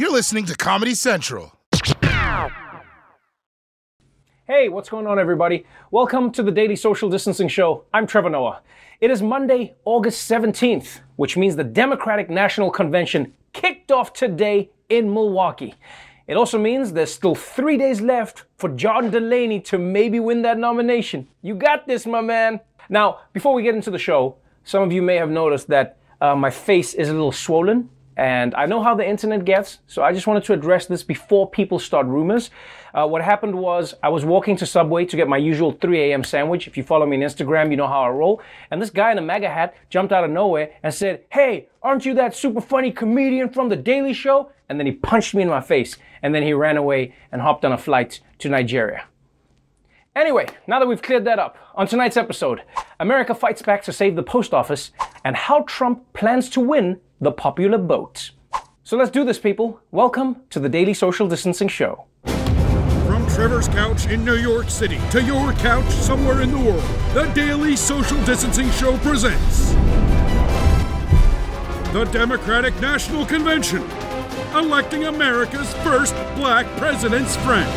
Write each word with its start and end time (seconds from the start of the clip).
You're 0.00 0.10
listening 0.10 0.46
to 0.46 0.56
Comedy 0.56 0.94
Central. 0.94 1.52
Hey, 4.46 4.70
what's 4.70 4.88
going 4.88 5.06
on, 5.06 5.18
everybody? 5.18 5.66
Welcome 5.90 6.32
to 6.32 6.42
the 6.42 6.50
Daily 6.50 6.74
Social 6.74 7.10
Distancing 7.10 7.48
Show. 7.48 7.84
I'm 7.92 8.06
Trevor 8.06 8.30
Noah. 8.30 8.62
It 9.02 9.10
is 9.10 9.20
Monday, 9.20 9.74
August 9.84 10.26
17th, 10.30 11.00
which 11.16 11.36
means 11.36 11.54
the 11.54 11.64
Democratic 11.64 12.30
National 12.30 12.70
Convention 12.70 13.34
kicked 13.52 13.92
off 13.92 14.14
today 14.14 14.70
in 14.88 15.12
Milwaukee. 15.12 15.74
It 16.26 16.38
also 16.38 16.58
means 16.58 16.94
there's 16.94 17.12
still 17.12 17.34
three 17.34 17.76
days 17.76 18.00
left 18.00 18.44
for 18.56 18.70
John 18.70 19.10
Delaney 19.10 19.60
to 19.60 19.76
maybe 19.76 20.18
win 20.18 20.40
that 20.40 20.56
nomination. 20.56 21.28
You 21.42 21.54
got 21.54 21.86
this, 21.86 22.06
my 22.06 22.22
man. 22.22 22.60
Now, 22.88 23.18
before 23.34 23.52
we 23.52 23.62
get 23.62 23.74
into 23.74 23.90
the 23.90 23.98
show, 23.98 24.36
some 24.64 24.82
of 24.82 24.92
you 24.92 25.02
may 25.02 25.16
have 25.16 25.28
noticed 25.28 25.68
that 25.68 25.98
uh, 26.22 26.34
my 26.34 26.48
face 26.48 26.94
is 26.94 27.10
a 27.10 27.12
little 27.12 27.32
swollen. 27.32 27.90
And 28.16 28.54
I 28.54 28.66
know 28.66 28.82
how 28.82 28.94
the 28.94 29.08
internet 29.08 29.44
gets, 29.44 29.78
so 29.86 30.02
I 30.02 30.12
just 30.12 30.26
wanted 30.26 30.44
to 30.44 30.52
address 30.52 30.86
this 30.86 31.02
before 31.02 31.48
people 31.48 31.78
start 31.78 32.06
rumors. 32.06 32.50
Uh, 32.92 33.06
what 33.06 33.22
happened 33.22 33.54
was 33.54 33.94
I 34.02 34.08
was 34.08 34.24
walking 34.24 34.56
to 34.56 34.66
Subway 34.66 35.04
to 35.06 35.16
get 35.16 35.28
my 35.28 35.36
usual 35.36 35.72
3 35.72 36.10
a.m. 36.10 36.24
sandwich. 36.24 36.66
If 36.66 36.76
you 36.76 36.82
follow 36.82 37.06
me 37.06 37.16
on 37.16 37.22
Instagram, 37.22 37.70
you 37.70 37.76
know 37.76 37.86
how 37.86 38.02
I 38.02 38.08
roll. 38.08 38.42
And 38.70 38.82
this 38.82 38.90
guy 38.90 39.12
in 39.12 39.18
a 39.18 39.22
MAGA 39.22 39.48
hat 39.48 39.74
jumped 39.88 40.12
out 40.12 40.24
of 40.24 40.30
nowhere 40.30 40.72
and 40.82 40.92
said, 40.92 41.24
Hey, 41.30 41.68
aren't 41.82 42.04
you 42.04 42.14
that 42.14 42.34
super 42.34 42.60
funny 42.60 42.90
comedian 42.90 43.48
from 43.48 43.68
The 43.68 43.76
Daily 43.76 44.12
Show? 44.12 44.50
And 44.68 44.78
then 44.78 44.86
he 44.86 44.92
punched 44.92 45.34
me 45.34 45.42
in 45.42 45.48
my 45.48 45.60
face. 45.60 45.96
And 46.22 46.34
then 46.34 46.42
he 46.42 46.52
ran 46.52 46.76
away 46.76 47.14
and 47.32 47.40
hopped 47.40 47.64
on 47.64 47.72
a 47.72 47.78
flight 47.78 48.20
to 48.38 48.48
Nigeria. 48.48 49.04
Anyway, 50.16 50.46
now 50.66 50.80
that 50.80 50.88
we've 50.88 51.00
cleared 51.00 51.24
that 51.24 51.38
up, 51.38 51.56
on 51.76 51.86
tonight's 51.86 52.16
episode, 52.16 52.62
America 52.98 53.32
fights 53.32 53.62
back 53.62 53.82
to 53.84 53.92
save 53.92 54.16
the 54.16 54.22
post 54.22 54.52
office 54.52 54.90
and 55.24 55.36
how 55.36 55.62
Trump 55.62 56.12
plans 56.12 56.50
to 56.50 56.60
win 56.60 57.00
the 57.20 57.30
popular 57.30 57.76
vote. 57.76 58.30
So 58.82 58.96
let's 58.96 59.10
do 59.10 59.24
this, 59.24 59.38
people. 59.38 59.78
Welcome 59.90 60.36
to 60.48 60.58
the 60.58 60.70
Daily 60.70 60.94
Social 60.94 61.28
Distancing 61.28 61.68
Show. 61.68 62.06
From 62.24 63.28
Trevor's 63.28 63.68
couch 63.68 64.06
in 64.06 64.24
New 64.24 64.36
York 64.36 64.70
City 64.70 64.98
to 65.10 65.22
your 65.22 65.52
couch 65.54 65.88
somewhere 65.90 66.40
in 66.40 66.50
the 66.50 66.58
world, 66.58 66.82
the 67.12 67.30
Daily 67.34 67.76
Social 67.76 68.16
Distancing 68.24 68.70
Show 68.70 68.96
presents 68.98 69.72
the 71.92 72.08
Democratic 72.10 72.74
National 72.80 73.26
Convention, 73.26 73.82
electing 74.54 75.04
America's 75.04 75.74
first 75.84 76.14
black 76.36 76.64
president's 76.78 77.36
friend. 77.36 77.68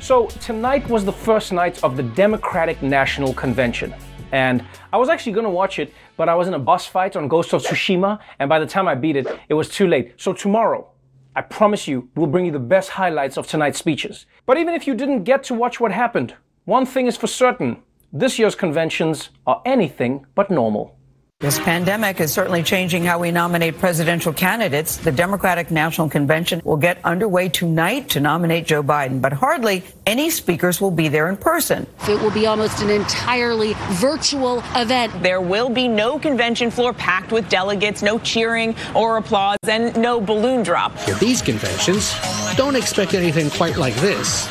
So, 0.00 0.28
tonight 0.40 0.88
was 0.88 1.04
the 1.04 1.12
first 1.12 1.50
night 1.50 1.82
of 1.82 1.96
the 1.96 2.02
Democratic 2.02 2.82
National 2.82 3.34
Convention. 3.34 3.94
And 4.34 4.64
I 4.92 4.96
was 4.96 5.08
actually 5.08 5.34
to 5.34 5.48
watch 5.48 5.78
it, 5.78 5.94
but 6.16 6.28
I 6.28 6.34
was 6.34 6.48
in 6.48 6.54
a 6.54 6.58
boss 6.58 6.86
fight 6.86 7.14
on 7.14 7.28
Ghost 7.28 7.52
of 7.52 7.62
Tsushima, 7.62 8.18
and 8.40 8.48
by 8.48 8.58
the 8.58 8.66
time 8.66 8.88
I 8.88 8.96
beat 8.96 9.14
it, 9.14 9.28
it 9.48 9.54
was 9.54 9.68
too 9.68 9.86
late. 9.86 10.14
So, 10.16 10.32
tomorrow, 10.32 10.90
I 11.36 11.40
promise 11.42 11.86
you, 11.86 12.08
we'll 12.16 12.26
bring 12.26 12.44
you 12.44 12.50
the 12.50 12.58
best 12.58 12.90
highlights 12.90 13.36
of 13.36 13.46
tonight's 13.46 13.78
speeches. 13.78 14.26
But 14.44 14.58
even 14.58 14.74
if 14.74 14.88
you 14.88 14.94
didn't 14.96 15.22
get 15.22 15.44
to 15.44 15.54
watch 15.54 15.78
what 15.78 15.92
happened, 15.92 16.34
one 16.64 16.84
thing 16.84 17.06
is 17.06 17.16
for 17.16 17.28
certain 17.28 17.80
this 18.12 18.36
year's 18.36 18.56
conventions 18.56 19.30
are 19.46 19.62
anything 19.64 20.26
but 20.34 20.50
normal. 20.50 20.96
This 21.44 21.58
pandemic 21.58 22.20
is 22.22 22.32
certainly 22.32 22.62
changing 22.62 23.04
how 23.04 23.18
we 23.18 23.30
nominate 23.30 23.76
presidential 23.76 24.32
candidates. 24.32 24.96
The 24.96 25.12
Democratic 25.12 25.70
National 25.70 26.08
Convention 26.08 26.62
will 26.64 26.78
get 26.78 26.96
underway 27.04 27.50
tonight 27.50 28.08
to 28.12 28.20
nominate 28.20 28.64
Joe 28.64 28.82
Biden, 28.82 29.20
but 29.20 29.34
hardly 29.34 29.84
any 30.06 30.30
speakers 30.30 30.80
will 30.80 30.90
be 30.90 31.08
there 31.08 31.28
in 31.28 31.36
person. 31.36 31.86
It 32.08 32.18
will 32.22 32.30
be 32.30 32.46
almost 32.46 32.80
an 32.80 32.88
entirely 32.88 33.74
virtual 33.90 34.62
event. 34.74 35.22
There 35.22 35.42
will 35.42 35.68
be 35.68 35.86
no 35.86 36.18
convention 36.18 36.70
floor 36.70 36.94
packed 36.94 37.30
with 37.30 37.46
delegates, 37.50 38.02
no 38.02 38.18
cheering 38.20 38.74
or 38.94 39.18
applause, 39.18 39.58
and 39.64 39.94
no 39.98 40.22
balloon 40.22 40.62
drop. 40.62 40.96
At 41.06 41.20
these 41.20 41.42
conventions, 41.42 42.14
don't 42.56 42.74
expect 42.74 43.12
anything 43.12 43.50
quite 43.50 43.76
like 43.76 43.94
this 43.96 44.48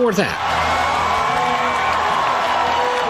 or 0.00 0.12
that 0.12 0.93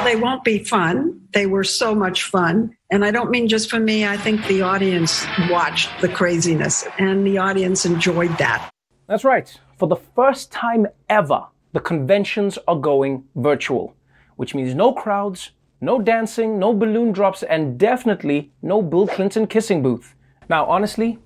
they 0.05 0.17
won't 0.17 0.45
be 0.45 0.59
fun. 0.59 1.21
They 1.33 1.47
were 1.47 1.65
so 1.65 1.95
much 1.95 2.25
fun. 2.25 2.77
And 2.91 3.05
I 3.05 3.11
don't 3.11 3.31
mean 3.31 3.49
just 3.49 3.71
for 3.71 3.81
me, 3.81 4.07
I 4.07 4.17
think 4.17 4.47
the 4.47 4.63
audience 4.63 5.25
watched 5.51 5.89
the 6.01 6.09
craziness 6.09 6.87
and 6.99 7.27
the 7.27 7.39
audience 7.39 7.87
enjoyed 7.87 8.37
that. 8.39 8.71
That's 9.07 9.25
right. 9.25 9.53
For 9.79 9.89
the 9.89 9.97
first 10.15 10.53
time 10.53 10.87
ever, 11.09 11.47
the 11.73 11.81
conventions 11.81 12.59
are 12.69 12.77
going 12.77 13.25
virtual, 13.35 13.97
which 14.37 14.55
means 14.55 14.75
no 14.75 14.93
crowds, 14.93 15.51
no 15.81 16.01
dancing, 16.01 16.59
no 16.59 16.73
balloon 16.73 17.13
drops, 17.13 17.43
and 17.43 17.79
definitely 17.79 18.53
no 18.63 18.83
Bill 18.83 19.07
Clinton 19.07 19.47
kissing 19.47 19.83
booth. 19.83 20.15
Now, 20.49 20.67
honestly, 20.67 21.19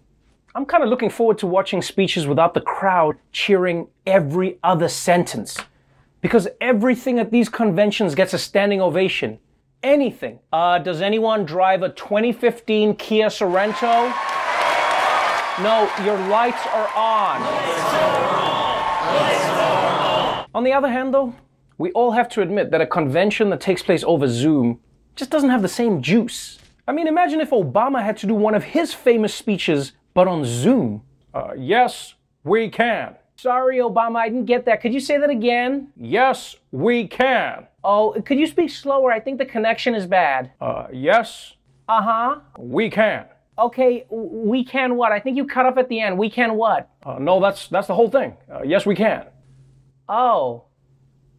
I'm 0.55 0.65
kind 0.65 0.83
of 0.83 0.89
looking 0.89 1.11
forward 1.11 1.39
to 1.39 1.47
watching 1.47 1.83
speeches 1.83 2.27
without 2.27 2.55
the 2.55 2.61
crowd 2.61 3.17
cheering 3.33 3.89
every 4.07 4.59
other 4.63 4.89
sentence 4.89 5.59
because 6.21 6.49
everything 6.61 7.19
at 7.19 7.31
these 7.31 7.49
conventions 7.49 8.15
gets 8.15 8.35
a 8.35 8.39
standing 8.39 8.81
ovation. 8.81 9.39
Anything. 9.83 10.41
Uh, 10.53 10.79
does 10.79 11.01
anyone 11.01 11.45
drive 11.45 11.83
a 11.83 11.89
2015 11.91 12.97
Kia 12.97 13.27
Sorento? 13.27 14.13
No, 15.63 15.91
your 16.05 16.19
lights 16.29 16.67
are 16.73 16.89
on. 16.97 17.43
On 20.55 20.65
the 20.65 20.73
other 20.73 20.89
hand, 20.89 21.15
though, 21.15 21.35
we 21.79 21.93
all 21.93 22.13
have 22.13 22.29
to 22.31 22.43
admit 22.43 22.71
that 22.73 22.81
a 22.81 22.87
convention 22.87 23.51
that 23.51 23.61
takes 23.61 23.83
place 23.83 24.03
over 24.03 24.27
Zoom 24.27 24.81
just 25.15 25.31
doesn't 25.31 25.51
have 25.51 25.63
the 25.63 25.69
same 25.69 26.03
juice. 26.03 26.59
I 26.89 26.93
mean, 26.93 27.07
imagine 27.07 27.41
if 27.41 27.51
Obama 27.51 28.03
had 28.03 28.17
to 28.19 28.27
do 28.27 28.35
one 28.35 28.55
of 28.55 28.65
his 28.65 28.95
famous 28.95 29.35
speeches, 29.35 29.93
but 30.15 30.27
on 30.27 30.45
Zoom. 30.45 31.03
Uh, 31.35 31.51
yes, 31.57 32.15
we 32.43 32.71
can. 32.71 33.15
Sorry, 33.41 33.79
Obama, 33.79 34.17
I 34.17 34.29
didn't 34.29 34.47
get 34.47 34.65
that. 34.65 34.81
Could 34.81 34.93
you 34.93 34.99
say 34.99 35.17
that 35.17 35.31
again? 35.31 35.93
Yes, 35.97 36.57
we 36.73 37.07
can. 37.07 37.69
Oh, 37.85 38.21
could 38.27 38.37
you 38.37 38.49
speak 38.49 38.69
slower? 38.69 39.13
I 39.13 39.21
think 39.21 39.39
the 39.39 39.47
connection 39.47 39.95
is 39.95 40.07
bad. 40.07 40.51
Uh, 40.61 40.89
yes. 40.93 41.55
Uh 41.89 42.03
huh. 42.03 42.41
We 42.59 42.91
can. 42.91 43.27
Okay, 43.57 44.07
we 44.11 44.65
can 44.65 44.97
what? 44.97 45.13
I 45.13 45.21
think 45.21 45.37
you 45.37 45.47
cut 45.47 45.67
off 45.67 45.79
at 45.79 45.89
the 45.89 46.01
end. 46.01 46.19
We 46.19 46.29
can 46.29 46.55
what? 46.57 46.91
Uh, 47.05 47.21
no, 47.21 47.41
that's 47.41 47.69
that's 47.69 47.87
the 47.87 47.95
whole 47.95 48.11
thing. 48.11 48.37
Uh, 48.53 48.63
yes, 48.65 48.85
we 48.85 48.97
can. 48.97 49.27
Oh. 50.09 50.65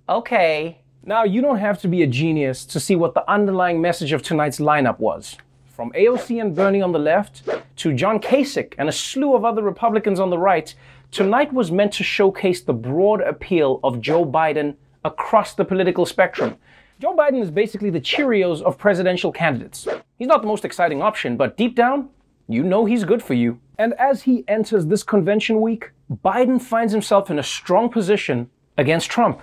Okay. 0.08 0.80
Now 1.04 1.26
you 1.26 1.42
don't 1.42 1.60
have 1.60 1.82
to 1.82 1.90
be 1.90 2.02
a 2.02 2.08
genius 2.08 2.64
to 2.68 2.80
see 2.80 2.96
what 2.96 3.14
the 3.14 3.30
underlying 3.30 3.82
message 3.82 4.14
of 4.14 4.22
tonight's 4.22 4.60
lineup 4.60 5.00
was. 5.00 5.38
From 5.68 5.92
AOC 5.92 6.42
and 6.42 6.56
Bernie 6.56 6.82
on 6.82 6.92
the 6.94 7.00
left 7.00 7.44
to 7.78 7.94
John 7.94 8.20
Kasich 8.20 8.74
and 8.78 8.88
a 8.88 8.92
slew 8.92 9.34
of 9.34 9.44
other 9.46 9.64
Republicans 9.64 10.20
on 10.20 10.30
the 10.30 10.38
right, 10.38 10.74
Tonight 11.12 11.52
was 11.52 11.72
meant 11.72 11.94
to 11.94 12.04
showcase 12.04 12.62
the 12.62 12.74
broad 12.74 13.22
appeal 13.22 13.80
of 13.84 14.00
Joe 14.00 14.24
Biden 14.24 14.76
across 15.04 15.56
the 15.56 15.66
political 15.66 16.06
spectrum. 16.06 16.56
Joe 17.00 17.16
Biden 17.16 17.42
is 17.42 17.50
basically 17.50 17.90
the 17.90 18.00
Cheerios 18.00 18.62
of 18.62 18.78
presidential 18.78 19.32
candidates. 19.32 19.88
He's 20.18 20.28
not 20.28 20.42
the 20.42 20.48
most 20.48 20.66
exciting 20.66 21.02
option, 21.02 21.36
but 21.36 21.58
deep 21.58 21.76
down, 21.76 22.10
you 22.48 22.62
know 22.62 22.86
he's 22.86 23.06
good 23.06 23.24
for 23.24 23.34
you. 23.34 23.60
And 23.80 23.94
as 23.94 24.22
he 24.24 24.44
enters 24.48 24.86
this 24.86 25.02
convention 25.02 25.62
week, 25.62 25.92
Biden 26.24 26.62
finds 26.62 26.94
himself 26.94 27.32
in 27.32 27.40
a 27.40 27.44
strong 27.44 27.90
position 27.90 28.52
against 28.78 29.10
Trump. 29.10 29.42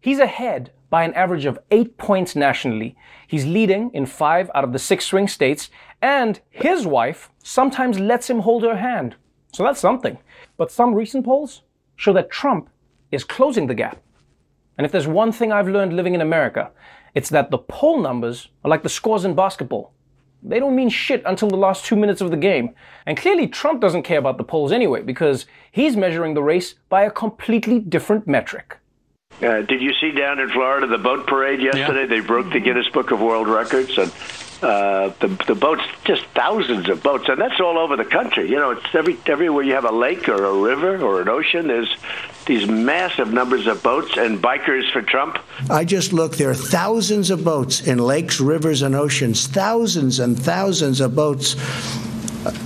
He's 0.00 0.18
ahead 0.18 0.70
by 0.88 1.04
an 1.04 1.12
average 1.12 1.44
of 1.44 1.58
eight 1.70 1.98
points 1.98 2.34
nationally. 2.34 2.96
He's 3.26 3.44
leading 3.44 3.90
in 3.92 4.06
five 4.06 4.50
out 4.54 4.64
of 4.64 4.72
the 4.72 4.78
six 4.78 5.04
swing 5.04 5.28
states, 5.28 5.68
and 6.00 6.40
his 6.48 6.86
wife 6.86 7.30
sometimes 7.42 7.98
lets 7.98 8.30
him 8.30 8.40
hold 8.40 8.62
her 8.62 8.76
hand. 8.76 9.16
So 9.54 9.62
that's 9.62 9.80
something. 9.80 10.18
But 10.56 10.72
some 10.72 10.94
recent 10.94 11.24
polls 11.24 11.62
show 11.94 12.12
that 12.14 12.30
Trump 12.30 12.68
is 13.12 13.22
closing 13.22 13.68
the 13.68 13.74
gap. 13.74 14.02
And 14.76 14.84
if 14.84 14.90
there's 14.90 15.06
one 15.06 15.30
thing 15.30 15.52
I've 15.52 15.68
learned 15.68 15.94
living 15.94 16.14
in 16.14 16.20
America, 16.20 16.72
it's 17.14 17.30
that 17.30 17.52
the 17.52 17.58
poll 17.58 18.00
numbers 18.00 18.48
are 18.64 18.68
like 18.68 18.82
the 18.82 18.88
scores 18.88 19.24
in 19.24 19.36
basketball. 19.36 19.92
They 20.42 20.58
don't 20.58 20.74
mean 20.74 20.88
shit 20.88 21.22
until 21.24 21.48
the 21.48 21.56
last 21.56 21.84
two 21.84 21.94
minutes 21.94 22.20
of 22.20 22.32
the 22.32 22.36
game. 22.36 22.74
And 23.06 23.16
clearly, 23.16 23.46
Trump 23.46 23.80
doesn't 23.80 24.02
care 24.02 24.18
about 24.18 24.38
the 24.38 24.44
polls 24.44 24.72
anyway, 24.72 25.02
because 25.02 25.46
he's 25.70 25.96
measuring 25.96 26.34
the 26.34 26.42
race 26.42 26.74
by 26.88 27.04
a 27.04 27.10
completely 27.10 27.78
different 27.78 28.26
metric. 28.26 28.78
Uh, 29.40 29.62
did 29.62 29.80
you 29.80 29.92
see 30.00 30.10
down 30.10 30.40
in 30.40 30.50
Florida 30.50 30.86
the 30.86 30.98
boat 30.98 31.26
parade 31.26 31.62
yesterday? 31.62 32.02
Yeah. 32.02 32.06
They 32.06 32.20
broke 32.20 32.52
the 32.52 32.60
Guinness 32.60 32.88
Book 32.88 33.12
of 33.12 33.20
World 33.20 33.48
Records, 33.48 33.96
and 33.96 34.12
uh, 34.64 35.12
the 35.20 35.28
the 35.46 35.54
boats, 35.54 35.82
just 36.04 36.24
thousands 36.34 36.88
of 36.88 37.02
boats, 37.02 37.28
and 37.28 37.38
that's 37.38 37.60
all 37.60 37.78
over 37.78 37.96
the 37.96 38.04
country. 38.04 38.48
You 38.48 38.56
know, 38.56 38.70
it's 38.70 38.94
every 38.94 39.18
everywhere 39.26 39.62
you 39.62 39.74
have 39.74 39.84
a 39.84 39.92
lake 39.92 40.28
or 40.28 40.42
a 40.42 40.54
river 40.54 41.02
or 41.02 41.20
an 41.20 41.28
ocean. 41.28 41.68
There's 41.68 41.94
these 42.46 42.66
massive 42.66 43.32
numbers 43.32 43.66
of 43.66 43.82
boats 43.82 44.16
and 44.16 44.42
bikers 44.42 44.90
for 44.90 45.02
Trump. 45.02 45.38
I 45.68 45.84
just 45.84 46.12
looked. 46.14 46.38
There 46.38 46.48
are 46.48 46.54
thousands 46.54 47.30
of 47.30 47.44
boats 47.44 47.86
in 47.86 47.98
lakes, 47.98 48.40
rivers, 48.40 48.80
and 48.80 48.94
oceans. 48.94 49.46
Thousands 49.46 50.18
and 50.18 50.38
thousands 50.38 51.00
of 51.00 51.14
boats. 51.14 51.56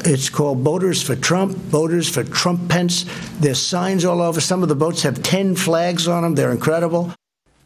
It's 0.05 0.29
called 0.29 0.65
Boaters 0.65 1.03
for 1.03 1.15
Trump, 1.15 1.57
Boaters 1.71 2.09
for 2.09 2.25
Trump 2.25 2.69
Pence. 2.69 3.07
There's 3.39 3.61
signs 3.61 4.05
all 4.05 4.21
over. 4.21 4.41
Some 4.41 4.63
of 4.63 4.69
the 4.69 4.75
boats 4.75 5.03
have 5.03 5.23
10 5.23 5.55
flags 5.55 6.09
on 6.09 6.25
them. 6.25 6.35
They're 6.35 6.51
incredible. 6.51 7.13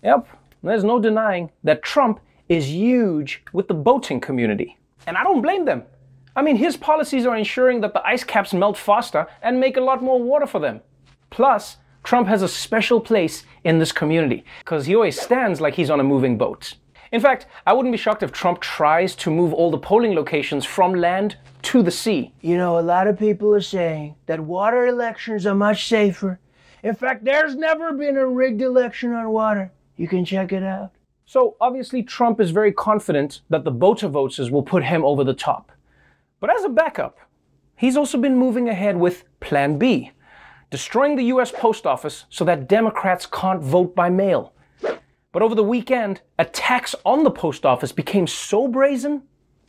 Yep. 0.03 0.29
There's 0.63 0.85
no 0.85 1.01
denying 1.01 1.51
that 1.65 1.83
Trump 1.83 2.21
is 2.53 2.69
huge 2.69 3.43
with 3.55 3.67
the 3.67 3.75
boating 3.75 4.21
community. 4.21 4.77
And 5.07 5.17
I 5.17 5.23
don't 5.23 5.41
blame 5.41 5.65
them. 5.65 5.85
I 6.37 6.43
mean, 6.43 6.57
his 6.57 6.77
policies 6.77 7.25
are 7.25 7.35
ensuring 7.35 7.81
that 7.81 7.95
the 7.95 8.07
ice 8.07 8.25
caps 8.25 8.53
melt 8.53 8.77
faster 8.77 9.27
and 9.41 9.59
make 9.59 9.79
a 9.79 9.81
lot 9.81 10.03
more 10.03 10.23
water 10.23 10.47
for 10.47 10.61
them. 10.61 10.83
Plus, 11.31 11.79
Trump 12.03 12.29
has 12.29 12.43
a 12.43 12.49
special 12.49 13.01
place 13.01 13.45
in 13.65 13.79
this 13.79 13.91
community 13.91 14.45
because 14.59 14.85
he 14.85 14.95
always 14.95 15.19
stands 15.19 15.63
like 15.63 15.75
he's 15.75 15.89
on 15.89 16.01
a 16.01 16.05
moving 16.05 16.37
boat. 16.37 16.75
In 17.11 17.23
fact, 17.23 17.47
I 17.67 17.73
wouldn't 17.73 17.93
be 17.93 17.99
shocked 17.99 18.23
if 18.23 18.33
Trump 18.33 18.61
tries 18.61 19.15
to 19.17 19.31
move 19.31 19.55
all 19.55 19.71
the 19.71 19.79
polling 19.79 20.15
locations 20.15 20.67
from 20.67 20.95
land 20.95 21.37
to 21.63 21.83
the 21.83 21.91
sea. 21.91 22.35
You 22.43 22.59
know, 22.59 22.79
a 22.79 22.81
lot 22.81 23.07
of 23.07 23.19
people 23.19 23.55
are 23.55 23.63
saying 23.63 24.17
that 24.27 24.41
water 24.41 24.87
elections 24.87 25.47
are 25.47 25.55
much 25.55 25.89
safer. 25.89 26.39
In 26.83 26.95
fact, 26.95 27.25
there's 27.25 27.55
never 27.55 27.93
been 27.95 28.19
a 28.19 28.27
rigged 28.27 28.61
election 28.61 29.15
on 29.15 29.31
water. 29.31 29.73
You 29.97 30.07
can 30.07 30.25
check 30.27 30.53
it 30.53 30.63
out. 30.63 30.93
So, 31.33 31.57
obviously, 31.63 32.03
Trump 32.03 32.43
is 32.43 32.51
very 32.51 32.73
confident 32.73 33.41
that 33.49 33.65
the 33.65 33.71
voter 33.71 34.07
voters 34.07 34.51
will 34.51 34.63
put 34.63 34.85
him 34.85 35.03
over 35.03 35.25
the 35.25 35.33
top. 35.33 35.73
But 36.41 36.55
as 36.55 36.63
a 36.63 36.69
backup, 36.69 37.17
he's 37.75 37.97
also 37.97 38.19
been 38.19 38.37
moving 38.37 38.69
ahead 38.69 38.99
with 38.99 39.25
Plan 39.41 39.79
B 39.79 40.11
destroying 40.69 41.17
the 41.17 41.33
US 41.37 41.51
Post 41.51 41.87
Office 41.87 42.27
so 42.29 42.45
that 42.45 42.69
Democrats 42.69 43.25
can't 43.25 43.63
vote 43.63 43.95
by 43.95 44.11
mail. 44.11 44.53
But 45.33 45.41
over 45.41 45.55
the 45.55 45.65
weekend, 45.65 46.21
attacks 46.39 46.95
on 47.07 47.25
the 47.25 47.31
post 47.31 47.65
office 47.65 47.93
became 47.93 48.27
so 48.27 48.69
brazen 48.69 49.23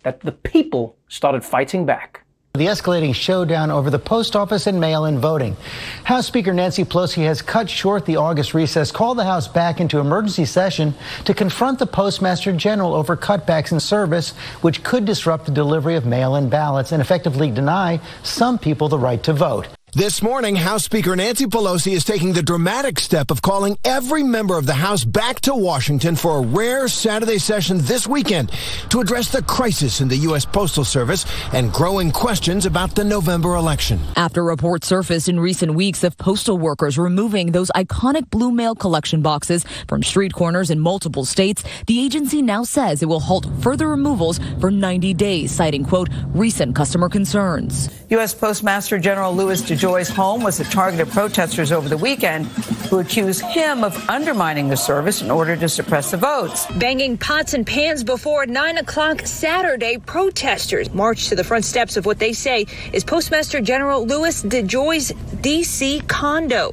that 0.03 0.19
the 0.19 0.33
people 0.33 0.97
started 1.07 1.45
fighting 1.45 1.85
back. 1.85 2.22
The 2.55 2.67
escalating 2.67 3.15
showdown 3.15 3.71
over 3.71 3.89
the 3.89 3.97
post 3.97 4.35
office 4.35 4.67
and 4.67 4.79
mail 4.79 5.05
in 5.05 5.17
voting. 5.17 5.57
House 6.03 6.27
Speaker 6.27 6.53
Nancy 6.53 6.85
Pelosi 6.85 7.23
has 7.23 7.41
cut 7.41 7.67
short 7.67 8.05
the 8.05 8.17
August 8.17 8.53
recess, 8.53 8.91
called 8.91 9.17
the 9.17 9.23
House 9.23 9.47
back 9.47 9.81
into 9.81 9.97
emergency 9.97 10.45
session 10.45 10.93
to 11.25 11.33
confront 11.33 11.79
the 11.79 11.87
Postmaster 11.87 12.53
General 12.53 12.93
over 12.93 13.17
cutbacks 13.17 13.71
in 13.71 13.79
service, 13.79 14.33
which 14.61 14.83
could 14.83 15.03
disrupt 15.03 15.47
the 15.47 15.51
delivery 15.51 15.95
of 15.95 16.05
mail 16.05 16.35
in 16.35 16.47
ballots 16.47 16.91
and 16.91 17.01
effectively 17.01 17.49
deny 17.49 17.99
some 18.21 18.59
people 18.59 18.87
the 18.87 18.99
right 18.99 19.23
to 19.23 19.33
vote. 19.33 19.67
This 19.95 20.23
morning, 20.23 20.55
House 20.55 20.85
Speaker 20.85 21.15
Nancy 21.15 21.45
Pelosi 21.45 21.91
is 21.91 22.03
taking 22.03 22.33
the 22.33 22.41
dramatic 22.41 22.99
step 22.99 23.29
of 23.29 23.43
calling 23.43 23.77
every 23.85 24.23
member 24.23 24.57
of 24.57 24.65
the 24.65 24.73
House 24.73 25.05
back 25.05 25.39
to 25.41 25.53
Washington 25.53 26.15
for 26.15 26.39
a 26.39 26.41
rare 26.41 26.87
Saturday 26.87 27.37
session 27.37 27.77
this 27.81 28.07
weekend 28.07 28.51
to 28.89 29.01
address 29.01 29.31
the 29.31 29.43
crisis 29.43 30.01
in 30.01 30.07
the 30.07 30.15
U.S. 30.29 30.45
Postal 30.45 30.83
Service 30.83 31.27
and 31.53 31.71
growing 31.71 32.09
questions 32.09 32.65
about 32.65 32.95
the 32.95 33.03
November 33.03 33.53
election. 33.53 33.99
After 34.15 34.43
reports 34.43 34.87
surfaced 34.87 35.29
in 35.29 35.39
recent 35.39 35.75
weeks 35.75 36.03
of 36.03 36.17
postal 36.17 36.57
workers 36.57 36.97
removing 36.97 37.51
those 37.51 37.69
iconic 37.75 38.31
blue 38.31 38.51
mail 38.51 38.73
collection 38.73 39.21
boxes 39.21 39.63
from 39.87 40.01
street 40.01 40.33
corners 40.33 40.71
in 40.71 40.79
multiple 40.79 41.23
states, 41.23 41.63
the 41.85 42.03
agency 42.03 42.41
now 42.41 42.63
says 42.63 43.03
it 43.03 43.05
will 43.05 43.19
halt 43.19 43.45
further 43.61 43.89
removals 43.89 44.39
for 44.59 44.71
90 44.71 45.13
days, 45.13 45.51
citing, 45.51 45.85
quote, 45.85 46.09
recent 46.33 46.75
customer 46.75 47.09
concerns. 47.09 47.89
U.S. 48.09 48.33
Postmaster 48.33 48.97
General 48.97 49.35
Louis 49.35 49.61
DeJoy 49.61 49.82
Joy's 49.83 50.07
home 50.07 50.43
was 50.43 50.57
the 50.57 50.63
target 50.63 51.01
of 51.01 51.09
protesters 51.09 51.73
over 51.73 51.89
the 51.89 51.97
weekend 51.97 52.45
who 52.87 52.99
accused 52.99 53.41
him 53.41 53.83
of 53.83 54.09
undermining 54.09 54.69
the 54.69 54.77
service 54.77 55.21
in 55.21 55.29
order 55.29 55.57
to 55.57 55.67
suppress 55.67 56.09
the 56.09 56.15
votes. 56.15 56.65
Banging 56.77 57.17
pots 57.17 57.53
and 57.53 57.67
pans 57.67 58.01
before 58.01 58.45
9 58.45 58.77
o'clock 58.77 59.27
Saturday, 59.27 59.97
protesters 59.97 60.93
marched 60.93 61.27
to 61.27 61.35
the 61.35 61.43
front 61.43 61.65
steps 61.65 61.97
of 61.97 62.05
what 62.05 62.17
they 62.17 62.31
say 62.31 62.65
is 62.93 63.03
Postmaster 63.03 63.59
General 63.59 64.05
Louis 64.05 64.41
DeJoy's 64.43 65.11
D.C. 65.41 65.99
condo. 66.07 66.71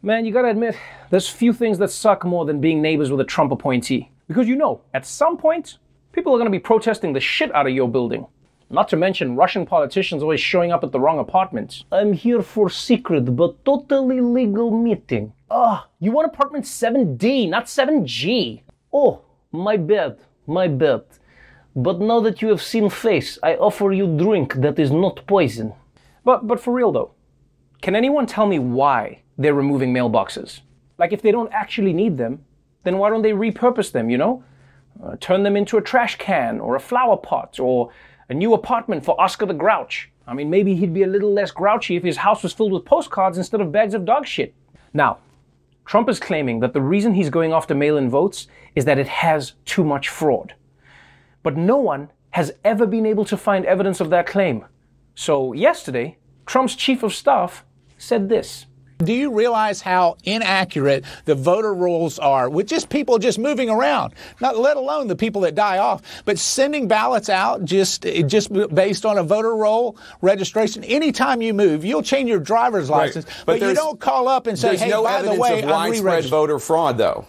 Man, 0.00 0.24
you 0.24 0.32
gotta 0.32 0.48
admit, 0.48 0.74
there's 1.10 1.28
few 1.28 1.52
things 1.52 1.76
that 1.76 1.90
suck 1.90 2.24
more 2.24 2.46
than 2.46 2.62
being 2.62 2.80
neighbors 2.80 3.10
with 3.10 3.20
a 3.20 3.24
Trump 3.24 3.52
appointee. 3.52 4.10
Because 4.26 4.48
you 4.48 4.56
know, 4.56 4.80
at 4.94 5.04
some 5.04 5.36
point, 5.36 5.76
people 6.12 6.32
are 6.32 6.38
going 6.38 6.46
to 6.46 6.58
be 6.58 6.58
protesting 6.58 7.12
the 7.12 7.20
shit 7.20 7.54
out 7.54 7.66
of 7.66 7.72
your 7.72 7.88
building. 7.88 8.26
Not 8.70 8.88
to 8.88 8.96
mention 8.96 9.36
Russian 9.36 9.66
politicians 9.66 10.22
always 10.22 10.40
showing 10.40 10.72
up 10.72 10.82
at 10.82 10.92
the 10.92 11.00
wrong 11.00 11.18
apartments. 11.18 11.84
I'm 11.92 12.12
here 12.14 12.40
for 12.40 12.70
secret 12.70 13.36
but 13.36 13.62
totally 13.64 14.20
legal 14.20 14.70
meeting. 14.70 15.34
Ah, 15.50 15.88
you 16.00 16.10
want 16.12 16.26
apartment 16.32 16.64
7D, 16.64 17.50
not 17.50 17.66
7G. 17.66 18.62
Oh, 18.92 19.20
my 19.50 19.76
bad, 19.76 20.18
my 20.46 20.68
bad. 20.68 21.02
But 21.76 22.00
now 22.00 22.20
that 22.20 22.40
you 22.40 22.48
have 22.48 22.62
seen 22.62 22.88
face, 22.88 23.38
I 23.42 23.56
offer 23.56 23.92
you 23.92 24.06
drink 24.06 24.54
that 24.54 24.78
is 24.78 24.90
not 24.90 25.26
poison. 25.26 25.74
But 26.24 26.46
but 26.46 26.60
for 26.60 26.72
real 26.72 26.92
though, 26.92 27.12
can 27.80 27.96
anyone 27.96 28.26
tell 28.26 28.46
me 28.46 28.58
why 28.58 29.22
they're 29.36 29.54
removing 29.54 29.92
mailboxes? 29.92 30.60
Like 30.98 31.12
if 31.12 31.22
they 31.22 31.32
don't 31.32 31.52
actually 31.52 31.92
need 31.92 32.16
them, 32.16 32.44
then 32.84 32.98
why 32.98 33.10
don't 33.10 33.22
they 33.22 33.32
repurpose 33.32 33.92
them, 33.92 34.08
you 34.08 34.18
know? 34.18 34.44
Uh, 35.02 35.16
turn 35.20 35.42
them 35.42 35.56
into 35.56 35.76
a 35.76 35.82
trash 35.82 36.16
can 36.16 36.60
or 36.60 36.74
a 36.74 36.80
flower 36.80 37.16
pot 37.16 37.60
or 37.60 37.90
a 38.28 38.34
new 38.34 38.54
apartment 38.54 39.04
for 39.04 39.20
Oscar 39.20 39.46
the 39.46 39.54
Grouch. 39.54 40.10
I 40.26 40.34
mean, 40.34 40.50
maybe 40.50 40.74
he'd 40.74 40.94
be 40.94 41.02
a 41.02 41.08
little 41.08 41.32
less 41.32 41.50
grouchy 41.50 41.96
if 41.96 42.02
his 42.02 42.18
house 42.18 42.42
was 42.42 42.52
filled 42.52 42.72
with 42.72 42.84
postcards 42.84 43.38
instead 43.38 43.60
of 43.60 43.72
bags 43.72 43.94
of 43.94 44.04
dog 44.04 44.26
shit. 44.26 44.54
Now, 44.94 45.18
Trump 45.84 46.08
is 46.08 46.20
claiming 46.20 46.60
that 46.60 46.72
the 46.72 46.80
reason 46.80 47.14
he's 47.14 47.30
going 47.30 47.52
after 47.52 47.74
mail 47.74 47.96
in 47.96 48.08
votes 48.08 48.46
is 48.74 48.84
that 48.84 48.98
it 48.98 49.08
has 49.08 49.54
too 49.64 49.84
much 49.84 50.08
fraud. 50.08 50.54
But 51.42 51.56
no 51.56 51.76
one 51.76 52.10
has 52.30 52.52
ever 52.64 52.86
been 52.86 53.04
able 53.04 53.24
to 53.26 53.36
find 53.36 53.66
evidence 53.66 54.00
of 54.00 54.10
that 54.10 54.26
claim. 54.26 54.64
So, 55.14 55.52
yesterday, 55.52 56.18
Trump's 56.46 56.76
chief 56.76 57.02
of 57.02 57.12
staff 57.12 57.64
said 57.98 58.28
this. 58.28 58.66
Do 58.98 59.12
you 59.12 59.32
realize 59.32 59.80
how 59.80 60.16
inaccurate 60.24 61.04
the 61.24 61.34
voter 61.34 61.74
rolls 61.74 62.18
are 62.18 62.48
with 62.48 62.66
just 62.66 62.88
people 62.88 63.18
just 63.18 63.38
moving 63.38 63.68
around, 63.68 64.14
not 64.40 64.58
let 64.58 64.76
alone 64.76 65.08
the 65.08 65.16
people 65.16 65.40
that 65.42 65.54
die 65.54 65.78
off, 65.78 66.02
but 66.24 66.38
sending 66.38 66.88
ballots 66.88 67.28
out 67.28 67.64
just 67.64 68.02
just 68.26 68.52
based 68.74 69.04
on 69.04 69.18
a 69.18 69.22
voter 69.22 69.56
roll 69.56 69.96
registration. 70.20 70.84
Anytime 70.84 71.42
you 71.42 71.54
move, 71.54 71.84
you'll 71.84 72.02
change 72.02 72.28
your 72.28 72.40
driver's 72.40 72.90
license, 72.90 73.26
right. 73.26 73.36
but, 73.46 73.60
but 73.60 73.68
you 73.68 73.74
don't 73.74 73.98
call 73.98 74.28
up 74.28 74.46
and 74.46 74.58
say, 74.58 74.76
"Hey, 74.76 74.88
no 74.88 75.02
by 75.02 75.22
the 75.22 75.34
way, 75.34 75.62
of 75.62 75.68
widespread 75.68 76.24
voter 76.26 76.58
fraud, 76.58 76.98
though." 76.98 77.26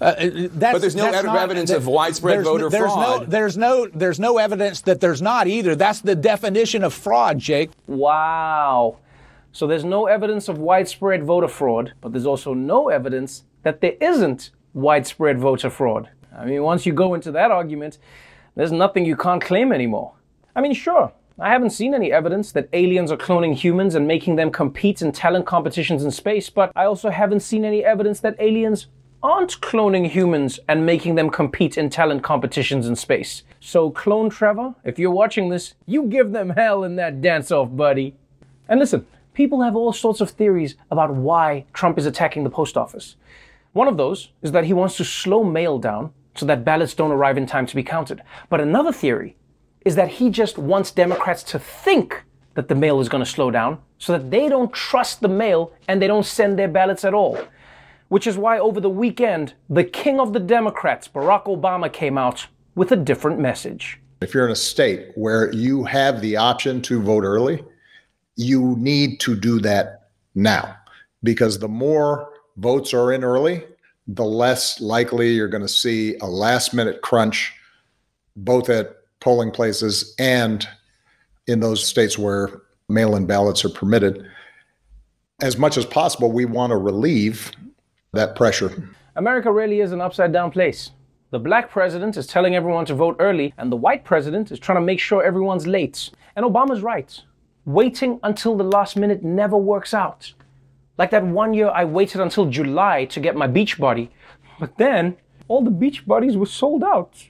Uh, 0.00 0.48
but 0.52 0.80
there's 0.80 0.96
no 0.96 1.10
ev- 1.10 1.24
not, 1.24 1.38
evidence 1.38 1.70
of 1.70 1.86
widespread 1.86 2.36
there's, 2.36 2.44
voter 2.44 2.68
there's 2.68 2.92
fraud. 2.92 3.22
No, 3.22 3.26
there's 3.26 3.56
no 3.56 3.86
there's 3.86 4.20
no 4.20 4.38
evidence 4.38 4.82
that 4.82 5.00
there's 5.00 5.22
not 5.22 5.46
either. 5.46 5.74
That's 5.74 6.00
the 6.00 6.14
definition 6.14 6.82
of 6.84 6.92
fraud, 6.92 7.38
Jake. 7.38 7.70
Wow. 7.86 8.98
So 9.54 9.68
there's 9.68 9.84
no 9.84 10.06
evidence 10.06 10.48
of 10.48 10.58
widespread 10.58 11.22
voter 11.22 11.46
fraud, 11.46 11.92
but 12.00 12.10
there's 12.10 12.26
also 12.26 12.54
no 12.54 12.88
evidence 12.88 13.44
that 13.62 13.80
there 13.80 13.94
isn't 14.00 14.50
widespread 14.72 15.38
voter 15.38 15.70
fraud. 15.70 16.08
I 16.36 16.44
mean, 16.44 16.64
once 16.64 16.84
you 16.86 16.92
go 16.92 17.14
into 17.14 17.30
that 17.30 17.52
argument, 17.52 17.98
there's 18.56 18.72
nothing 18.72 19.06
you 19.06 19.14
can't 19.14 19.40
claim 19.40 19.70
anymore. 19.70 20.14
I 20.56 20.60
mean, 20.60 20.74
sure, 20.74 21.12
I 21.38 21.50
haven't 21.50 21.70
seen 21.70 21.94
any 21.94 22.10
evidence 22.10 22.50
that 22.50 22.68
aliens 22.72 23.12
are 23.12 23.16
cloning 23.16 23.54
humans 23.54 23.94
and 23.94 24.08
making 24.08 24.34
them 24.34 24.50
compete 24.50 25.00
in 25.02 25.12
talent 25.12 25.46
competitions 25.46 26.02
in 26.02 26.10
space, 26.10 26.50
but 26.50 26.72
I 26.74 26.86
also 26.86 27.10
haven't 27.10 27.40
seen 27.40 27.64
any 27.64 27.84
evidence 27.84 28.18
that 28.20 28.34
aliens 28.40 28.88
aren't 29.22 29.60
cloning 29.60 30.08
humans 30.08 30.58
and 30.66 30.84
making 30.84 31.14
them 31.14 31.30
compete 31.30 31.78
in 31.78 31.90
talent 31.90 32.24
competitions 32.24 32.88
in 32.88 32.96
space. 32.96 33.44
So, 33.60 33.90
Clone 33.90 34.30
Trevor, 34.30 34.74
if 34.82 34.98
you're 34.98 35.12
watching 35.12 35.48
this, 35.48 35.74
you 35.86 36.06
give 36.06 36.32
them 36.32 36.50
hell 36.50 36.82
in 36.82 36.96
that 36.96 37.20
dance 37.20 37.52
off, 37.52 37.68
buddy. 37.76 38.16
And 38.68 38.80
listen, 38.80 39.06
people 39.34 39.62
have 39.62 39.76
all 39.76 39.92
sorts 39.92 40.20
of 40.20 40.30
theories 40.30 40.76
about 40.90 41.14
why 41.14 41.66
Trump 41.72 41.98
is 41.98 42.06
attacking 42.06 42.44
the 42.44 42.50
post 42.50 42.76
office. 42.76 43.16
One 43.72 43.88
of 43.88 43.96
those 43.96 44.30
is 44.40 44.52
that 44.52 44.64
he 44.64 44.72
wants 44.72 44.96
to 44.96 45.04
slow 45.04 45.44
mail 45.44 45.78
down 45.78 46.12
so 46.36 46.46
that 46.46 46.64
ballots 46.64 46.94
don't 46.94 47.12
arrive 47.12 47.36
in 47.36 47.46
time 47.46 47.66
to 47.66 47.76
be 47.76 47.82
counted. 47.82 48.22
But 48.48 48.60
another 48.60 48.92
theory 48.92 49.36
is 49.84 49.96
that 49.96 50.08
he 50.08 50.30
just 50.30 50.56
wants 50.56 50.90
Democrats 50.90 51.42
to 51.44 51.58
think 51.58 52.22
that 52.54 52.68
the 52.68 52.74
mail 52.74 53.00
is 53.00 53.08
going 53.08 53.22
to 53.22 53.30
slow 53.30 53.50
down 53.50 53.78
so 53.98 54.12
that 54.12 54.30
they 54.30 54.48
don't 54.48 54.72
trust 54.72 55.20
the 55.20 55.28
mail 55.28 55.72
and 55.88 56.00
they 56.00 56.06
don't 56.06 56.24
send 56.24 56.58
their 56.58 56.68
ballots 56.68 57.04
at 57.04 57.14
all. 57.14 57.38
Which 58.08 58.26
is 58.26 58.38
why 58.38 58.58
over 58.58 58.80
the 58.80 58.90
weekend, 58.90 59.54
the 59.68 59.84
king 59.84 60.20
of 60.20 60.32
the 60.32 60.40
Democrats, 60.40 61.08
Barack 61.08 61.46
Obama, 61.46 61.92
came 61.92 62.16
out 62.16 62.46
with 62.74 62.92
a 62.92 62.96
different 62.96 63.40
message. 63.40 64.00
If 64.20 64.34
you're 64.34 64.46
in 64.46 64.52
a 64.52 64.56
state 64.56 65.08
where 65.16 65.52
you 65.52 65.84
have 65.84 66.20
the 66.20 66.36
option 66.36 66.80
to 66.82 67.02
vote 67.02 67.24
early, 67.24 67.64
you 68.36 68.76
need 68.78 69.20
to 69.20 69.36
do 69.36 69.60
that 69.60 70.08
now 70.34 70.76
because 71.22 71.58
the 71.58 71.68
more 71.68 72.30
votes 72.56 72.92
are 72.92 73.12
in 73.12 73.24
early, 73.24 73.64
the 74.06 74.24
less 74.24 74.80
likely 74.80 75.32
you're 75.32 75.48
going 75.48 75.62
to 75.62 75.68
see 75.68 76.16
a 76.20 76.26
last 76.26 76.74
minute 76.74 77.00
crunch, 77.02 77.52
both 78.36 78.68
at 78.68 78.96
polling 79.20 79.50
places 79.50 80.14
and 80.18 80.68
in 81.46 81.60
those 81.60 81.86
states 81.86 82.18
where 82.18 82.62
mail 82.88 83.16
in 83.16 83.26
ballots 83.26 83.64
are 83.64 83.70
permitted. 83.70 84.26
As 85.40 85.56
much 85.56 85.76
as 85.76 85.86
possible, 85.86 86.30
we 86.30 86.44
want 86.44 86.70
to 86.70 86.76
relieve 86.76 87.50
that 88.12 88.36
pressure. 88.36 88.88
America 89.16 89.50
really 89.50 89.80
is 89.80 89.92
an 89.92 90.00
upside 90.00 90.32
down 90.32 90.50
place. 90.50 90.90
The 91.30 91.38
black 91.38 91.70
president 91.70 92.16
is 92.16 92.26
telling 92.26 92.54
everyone 92.54 92.84
to 92.86 92.94
vote 92.94 93.16
early, 93.18 93.52
and 93.58 93.72
the 93.72 93.76
white 93.76 94.04
president 94.04 94.52
is 94.52 94.58
trying 94.58 94.76
to 94.76 94.84
make 94.84 95.00
sure 95.00 95.24
everyone's 95.24 95.66
late. 95.66 96.10
And 96.36 96.44
Obama's 96.44 96.82
right 96.82 97.20
waiting 97.64 98.20
until 98.22 98.56
the 98.56 98.64
last 98.64 98.96
minute 98.96 99.22
never 99.22 99.56
works 99.56 99.94
out. 99.94 100.32
Like 100.98 101.10
that 101.10 101.24
one 101.24 101.54
year 101.54 101.70
I 101.70 101.84
waited 101.84 102.20
until 102.20 102.46
July 102.46 103.04
to 103.06 103.20
get 103.20 103.36
my 103.36 103.46
beach 103.46 103.78
body, 103.78 104.10
but 104.60 104.76
then 104.78 105.16
all 105.48 105.62
the 105.62 105.70
beach 105.70 106.06
bodies 106.06 106.36
were 106.36 106.46
sold 106.46 106.84
out. 106.84 107.28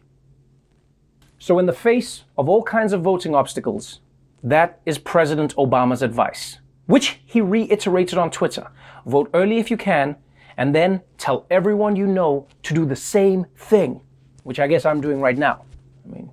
So, 1.39 1.59
in 1.59 1.67
the 1.67 1.73
face 1.73 2.25
of 2.39 2.49
all 2.49 2.63
kinds 2.63 2.93
of 2.93 3.03
voting 3.03 3.35
obstacles, 3.35 4.01
that 4.43 4.81
is 4.87 4.99
President 4.99 5.55
Obama's 5.57 6.03
advice, 6.03 6.59
which 6.87 7.21
he 7.27 7.41
reiterated 7.41 8.19
on 8.19 8.31
Twitter. 8.31 8.71
Vote 9.07 9.31
early 9.35 9.59
if 9.59 9.71
you 9.71 9.77
can, 9.77 10.17
and 10.57 10.75
then 10.75 11.03
tell 11.19 11.47
everyone 11.51 11.97
you 11.97 12.07
know 12.07 12.47
to 12.63 12.75
do 12.75 12.85
the 12.85 12.97
same 12.97 13.47
thing, 13.57 14.01
which 14.45 14.61
I 14.61 14.67
guess 14.67 14.85
I'm 14.85 15.01
doing 15.01 15.21
right 15.21 15.37
now. 15.37 15.65
I 16.05 16.13
mean, 16.13 16.31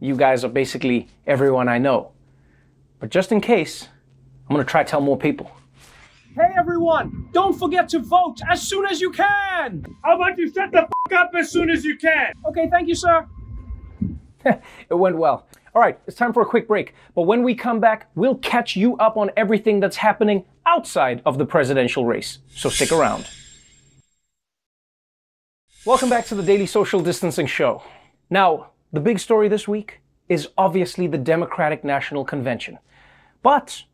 you 0.00 0.16
guys 0.16 0.44
are 0.44 0.48
basically 0.48 1.08
everyone 1.26 1.68
I 1.68 1.78
know. 1.78 2.13
But 3.04 3.10
just 3.10 3.32
in 3.32 3.42
case, 3.42 3.88
I'm 4.48 4.56
gonna 4.56 4.64
try 4.64 4.82
to 4.82 4.88
tell 4.88 5.02
more 5.02 5.18
people. 5.18 5.50
Hey 6.34 6.48
everyone, 6.56 7.28
don't 7.32 7.52
forget 7.52 7.86
to 7.90 7.98
vote 7.98 8.38
as 8.50 8.66
soon 8.66 8.86
as 8.86 8.98
you 8.98 9.10
can! 9.10 9.84
How 10.02 10.16
about 10.16 10.38
you 10.38 10.50
shut 10.50 10.72
the 10.72 10.84
f 10.84 10.88
up 11.14 11.32
as 11.36 11.52
soon 11.52 11.68
as 11.68 11.84
you 11.84 11.98
can? 11.98 12.32
Okay, 12.46 12.66
thank 12.70 12.88
you, 12.88 12.94
sir. 12.94 13.26
it 14.46 14.94
went 14.94 15.18
well. 15.18 15.46
All 15.74 15.82
right, 15.82 15.98
it's 16.06 16.16
time 16.16 16.32
for 16.32 16.40
a 16.40 16.46
quick 16.46 16.66
break. 16.66 16.94
But 17.14 17.24
when 17.24 17.42
we 17.42 17.54
come 17.54 17.78
back, 17.78 18.08
we'll 18.14 18.36
catch 18.36 18.74
you 18.74 18.96
up 18.96 19.18
on 19.18 19.30
everything 19.36 19.80
that's 19.80 19.96
happening 19.96 20.46
outside 20.64 21.20
of 21.26 21.36
the 21.36 21.44
presidential 21.44 22.06
race. 22.06 22.38
So 22.56 22.70
stick 22.70 22.90
around. 22.90 23.28
Welcome 25.84 26.08
back 26.08 26.24
to 26.28 26.34
the 26.34 26.42
Daily 26.42 26.64
Social 26.64 27.00
Distancing 27.00 27.48
Show. 27.48 27.82
Now, 28.30 28.70
the 28.94 29.00
big 29.00 29.18
story 29.18 29.48
this 29.48 29.68
week 29.68 30.00
is 30.30 30.48
obviously 30.56 31.06
the 31.06 31.18
Democratic 31.18 31.84
National 31.84 32.24
Convention. 32.24 32.78
But 33.44 33.84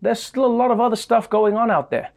there's 0.00 0.22
still 0.22 0.46
a 0.46 0.46
lot 0.46 0.70
of 0.70 0.80
other 0.80 0.94
stuff 0.96 1.28
going 1.28 1.56
on 1.56 1.72
out 1.72 1.90
there. 1.90 2.10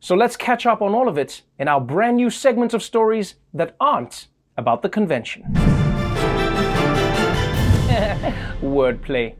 So 0.00 0.16
let's 0.16 0.36
catch 0.36 0.66
up 0.66 0.82
on 0.82 0.92
all 0.92 1.08
of 1.08 1.16
it 1.16 1.42
in 1.56 1.68
our 1.68 1.80
brand 1.80 2.16
new 2.16 2.30
segment 2.30 2.74
of 2.74 2.82
stories 2.82 3.36
that 3.54 3.76
aren't 3.78 4.26
about 4.56 4.82
the 4.82 4.88
convention. 4.88 5.44
Wordplay. 8.60 9.36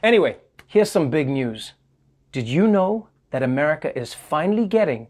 Anyway, 0.00 0.36
here's 0.68 0.92
some 0.92 1.10
big 1.10 1.28
news. 1.28 1.72
Did 2.30 2.46
you 2.46 2.68
know 2.68 3.08
that 3.32 3.42
America 3.42 3.98
is 3.98 4.14
finally 4.14 4.66
getting 4.66 5.08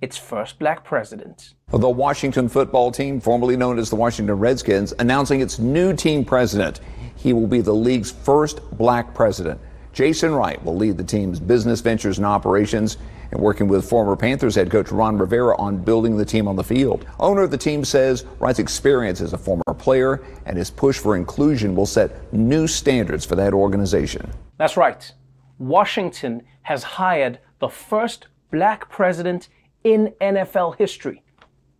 its 0.00 0.16
first 0.16 0.58
black 0.58 0.82
president? 0.82 1.54
The 1.70 1.88
Washington 1.88 2.48
football 2.48 2.90
team, 2.90 3.20
formerly 3.20 3.56
known 3.56 3.78
as 3.78 3.90
the 3.90 3.96
Washington 3.96 4.34
Redskins, 4.34 4.92
announcing 4.98 5.40
its 5.40 5.60
new 5.60 5.94
team 5.94 6.24
president. 6.24 6.80
He 7.14 7.32
will 7.32 7.46
be 7.46 7.60
the 7.60 7.72
league's 7.72 8.10
first 8.10 8.60
black 8.72 9.14
president. 9.14 9.60
Jason 9.92 10.32
Wright 10.32 10.62
will 10.64 10.76
lead 10.76 10.96
the 10.96 11.04
team's 11.04 11.40
business 11.40 11.80
ventures 11.80 12.18
and 12.18 12.26
operations 12.26 12.98
and 13.30 13.40
working 13.40 13.68
with 13.68 13.88
former 13.88 14.16
Panthers 14.16 14.54
head 14.54 14.70
coach 14.70 14.90
Ron 14.90 15.18
Rivera 15.18 15.56
on 15.58 15.78
building 15.78 16.16
the 16.16 16.24
team 16.24 16.48
on 16.48 16.56
the 16.56 16.64
field. 16.64 17.06
Owner 17.20 17.42
of 17.42 17.50
the 17.50 17.58
team 17.58 17.84
says 17.84 18.24
Wright's 18.38 18.58
experience 18.58 19.20
as 19.20 19.32
a 19.32 19.38
former 19.38 19.62
player 19.76 20.22
and 20.46 20.56
his 20.56 20.70
push 20.70 20.98
for 20.98 21.16
inclusion 21.16 21.74
will 21.74 21.86
set 21.86 22.32
new 22.32 22.66
standards 22.66 23.24
for 23.24 23.36
that 23.36 23.52
organization. 23.52 24.30
That's 24.56 24.76
right. 24.76 25.12
Washington 25.58 26.42
has 26.62 26.82
hired 26.82 27.38
the 27.58 27.68
first 27.68 28.28
black 28.50 28.88
president 28.88 29.48
in 29.84 30.14
NFL 30.20 30.76
history, 30.76 31.22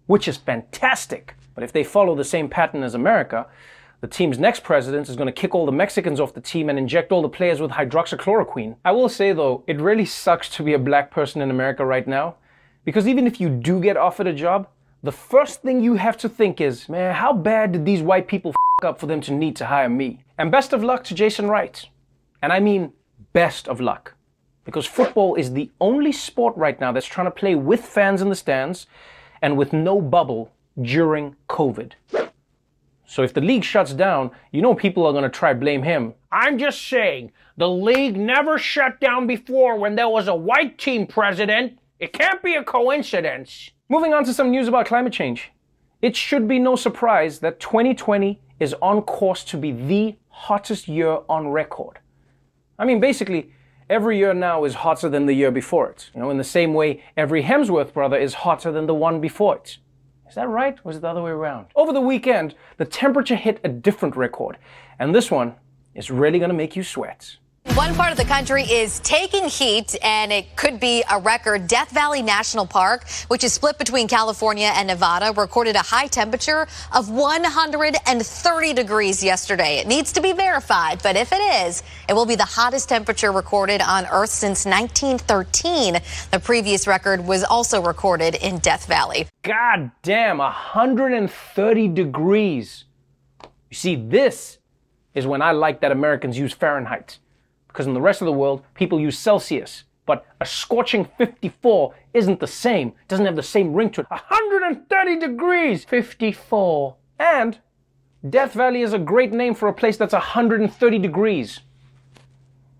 which 0.07 0.29
is 0.29 0.37
fantastic. 0.37 1.35
But 1.55 1.65
if 1.65 1.73
they 1.73 1.85
follow 1.85 2.15
the 2.15 2.25
same 2.25 2.49
pattern 2.49 2.83
as 2.83 2.95
America, 2.95 3.47
the 4.01 4.07
team's 4.07 4.39
next 4.39 4.63
president 4.63 5.09
is 5.09 5.17
going 5.17 5.27
to 5.27 5.33
kick 5.33 5.55
all 5.55 5.67
the 5.67 5.73
Mexicans 5.73 6.21
off 6.21 6.33
the 6.33 6.41
team 6.41 6.69
and 6.69 6.79
inject 6.79 7.11
all 7.11 7.23
the 7.23 7.29
players 7.29 7.61
with 7.61 7.73
hydroxychloroquine. 7.73 8.77
I 8.85 8.93
will 8.93 9.09
say 9.09 9.33
though, 9.33 9.65
it 9.67 9.81
really 9.81 10.05
sucks 10.05 10.49
to 10.51 10.63
be 10.63 10.75
a 10.75 10.79
black 10.79 11.11
person 11.11 11.43
in 11.43 11.51
America 11.51 11.85
right 11.85 12.07
now. 12.07 12.37
Because 12.85 13.09
even 13.09 13.27
if 13.27 13.41
you 13.41 13.49
do 13.49 13.81
get 13.81 13.97
offered 13.97 14.29
a 14.29 14.33
job, 14.33 14.69
the 15.03 15.13
first 15.13 15.63
thing 15.63 15.81
you 15.81 15.95
have 15.95 16.17
to 16.19 16.29
think 16.29 16.61
is, 16.61 16.89
man, 16.89 17.15
how 17.15 17.33
bad 17.33 17.73
did 17.73 17.85
these 17.85 18.01
white 18.01 18.29
people 18.29 18.55
up 18.85 19.01
for 19.01 19.07
them 19.07 19.21
to 19.23 19.33
need 19.33 19.57
to 19.57 19.67
hire 19.67 19.89
me? 19.89 20.25
And 20.39 20.53
best 20.53 20.73
of 20.73 20.85
luck 20.85 21.03
to 21.05 21.15
Jason 21.15 21.49
Wright. 21.49 21.85
And 22.41 22.53
I 22.53 22.61
mean 22.61 22.93
best 23.33 23.67
of 23.67 23.81
luck. 23.81 24.15
Because 24.65 24.87
football 24.87 25.35
is 25.35 25.53
the 25.53 25.71
only 25.81 26.13
sport 26.13 26.57
right 26.57 26.81
now 26.81 26.93
that's 26.93 27.07
trying 27.07 27.27
to 27.27 27.33
play 27.33 27.57
with 27.57 27.85
fans 27.85 28.23
in 28.23 28.29
the 28.29 28.37
stands 28.37 28.87
and 29.43 29.57
with 29.57 29.73
no 29.73 30.01
bubble 30.01 30.53
during 30.81 31.35
COVID. 31.49 31.93
So 33.11 33.23
if 33.23 33.33
the 33.33 33.41
league 33.41 33.65
shuts 33.65 33.95
down, 33.95 34.33
you 34.53 34.61
know 34.61 34.75
people 34.75 35.07
are 35.07 35.13
going 35.13 35.25
to 35.25 35.31
try 35.31 35.55
blame 35.55 35.83
him. 35.83 36.13
I'm 36.31 36.59
just 36.59 36.87
saying, 36.87 37.33
the 37.57 37.69
league 37.69 38.19
never 38.19 38.59
shut 38.59 39.01
down 39.01 39.27
before 39.27 39.79
when 39.79 39.97
there 39.97 40.11
was 40.11 40.29
a 40.29 40.35
white 40.35 40.77
team 40.77 41.07
president. 41.07 41.79
It 41.99 42.13
can't 42.13 42.43
be 42.43 42.55
a 42.55 42.63
coincidence. 42.63 43.71
Moving 43.89 44.13
on 44.13 44.25
to 44.25 44.35
some 44.35 44.51
news 44.51 44.69
about 44.69 44.85
climate 44.85 45.15
change. 45.15 45.51
It 46.03 46.17
should 46.17 46.47
be 46.47 46.59
no 46.59 46.77
surprise 46.77 47.39
that 47.39 47.61
2020 47.61 48.43
is 48.61 48.75
on 48.83 49.01
course 49.01 49.43
to 49.45 49.57
be 49.57 49.73
the 49.73 50.17
hottest 50.29 50.87
year 50.87 51.21
on 51.31 51.49
record. 51.49 52.01
I 52.79 52.85
mean, 52.85 53.01
basically, 53.01 53.53
every 53.89 54.19
year 54.19 54.35
now 54.35 54.65
is 54.65 54.75
hotter 54.75 55.09
than 55.09 55.25
the 55.25 55.33
year 55.33 55.51
before 55.51 55.89
it. 55.89 56.11
You 56.15 56.21
know, 56.21 56.29
in 56.29 56.37
the 56.37 56.45
same 56.45 56.75
way, 56.75 57.03
every 57.17 57.43
Hemsworth 57.43 57.95
brother 57.95 58.19
is 58.19 58.35
hotter 58.35 58.71
than 58.71 58.87
the 58.87 58.95
one 58.95 59.19
before 59.19 59.57
it. 59.57 59.79
Is 60.29 60.35
that 60.35 60.49
right? 60.49 60.77
Is 60.87 60.97
it 60.97 61.01
the 61.01 61.09
other 61.09 61.23
way 61.23 61.31
around? 61.31 61.67
Over 61.75 61.93
the 61.93 62.01
weekend, 62.01 62.55
the 62.77 62.85
temperature 62.85 63.35
hit 63.35 63.61
a 63.65 63.69
different 63.69 64.15
record, 64.15 64.59
and 64.99 65.15
this 65.15 65.31
one 65.31 65.55
is 65.95 66.11
really 66.11 66.39
gonna 66.39 66.53
make 66.53 66.77
you 66.77 66.83
sweat. 66.83 67.39
One 67.79 67.95
part 67.95 68.11
of 68.11 68.19
the 68.19 68.25
country 68.25 68.65
is 68.65 68.99
taking 69.01 69.45
heat, 69.45 69.95
and 70.03 70.33
it 70.33 70.57
could 70.57 70.81
be 70.81 71.05
a 71.11 71.19
record. 71.19 71.69
Death 71.69 71.91
Valley 71.91 72.23
National 72.23 72.67
Park, 72.67 73.09
which 73.29 73.45
is 73.45 73.53
split 73.53 73.79
between 73.79 74.09
California 74.09 74.73
and 74.75 74.89
Nevada, 74.89 75.33
recorded 75.41 75.77
a 75.77 75.83
high 75.83 76.09
temperature 76.09 76.67
of 76.93 77.09
130 77.09 78.73
degrees 78.75 79.23
yesterday. 79.23 79.79
It 79.79 79.87
needs 79.87 80.13
to 80.15 80.21
be 80.21 80.33
verified, 80.33 81.03
but 81.05 81.15
if 81.15 81.33
it 81.33 81.41
is, 81.67 81.85
it 82.09 82.15
will 82.15 82.27
be 82.27 82.35
the 82.35 82.45
hottest 82.45 82.89
temperature 82.89 83.31
recorded 83.31 83.81
on 83.81 84.07
Earth 84.07 84.31
since 84.31 84.67
1913. 84.67 85.99
The 86.33 86.41
previous 86.41 86.87
record 86.87 87.25
was 87.25 87.45
also 87.45 87.81
recorded 87.81 88.35
in 88.35 88.59
Death 88.59 88.87
Valley. 88.87 89.29
God 89.45 89.93
damn, 90.03 90.39
130 90.39 91.89
degrees. 91.89 92.85
You 93.71 93.77
see, 93.77 93.95
this 93.95 94.59
is 95.15 95.27
when 95.27 95.43
I 95.43 95.53
like 95.53 95.81
that 95.83 95.93
Americans 95.93 96.37
use 96.37 96.53
Fahrenheit 96.53 97.19
because 97.79 97.87
in 97.87 97.95
the 97.95 98.01
rest 98.01 98.21
of 98.21 98.27
the 98.27 98.33
world, 98.33 98.65
people 98.75 98.99
use 98.99 99.17
Celsius. 99.17 99.85
But 100.05 100.27
a 100.41 100.47
scorching 100.47 101.05
54 101.17 101.95
isn't 102.13 102.41
the 102.41 102.47
same, 102.49 102.93
doesn't 103.07 103.25
have 103.25 103.37
the 103.37 103.43
same 103.45 103.73
ring 103.73 103.91
to 103.91 104.01
it. 104.01 104.11
130 104.11 105.21
degrees! 105.21 105.85
54. 105.85 106.97
And 107.21 107.61
Death 108.29 108.53
Valley 108.55 108.83
is 108.83 108.95
a 108.95 108.99
great 108.99 109.31
name 109.31 109.55
for 109.55 109.69
a 109.69 109.73
place 109.73 109.97
that's 109.97 110.13
130 110.13 110.99
degrees. 110.99 111.61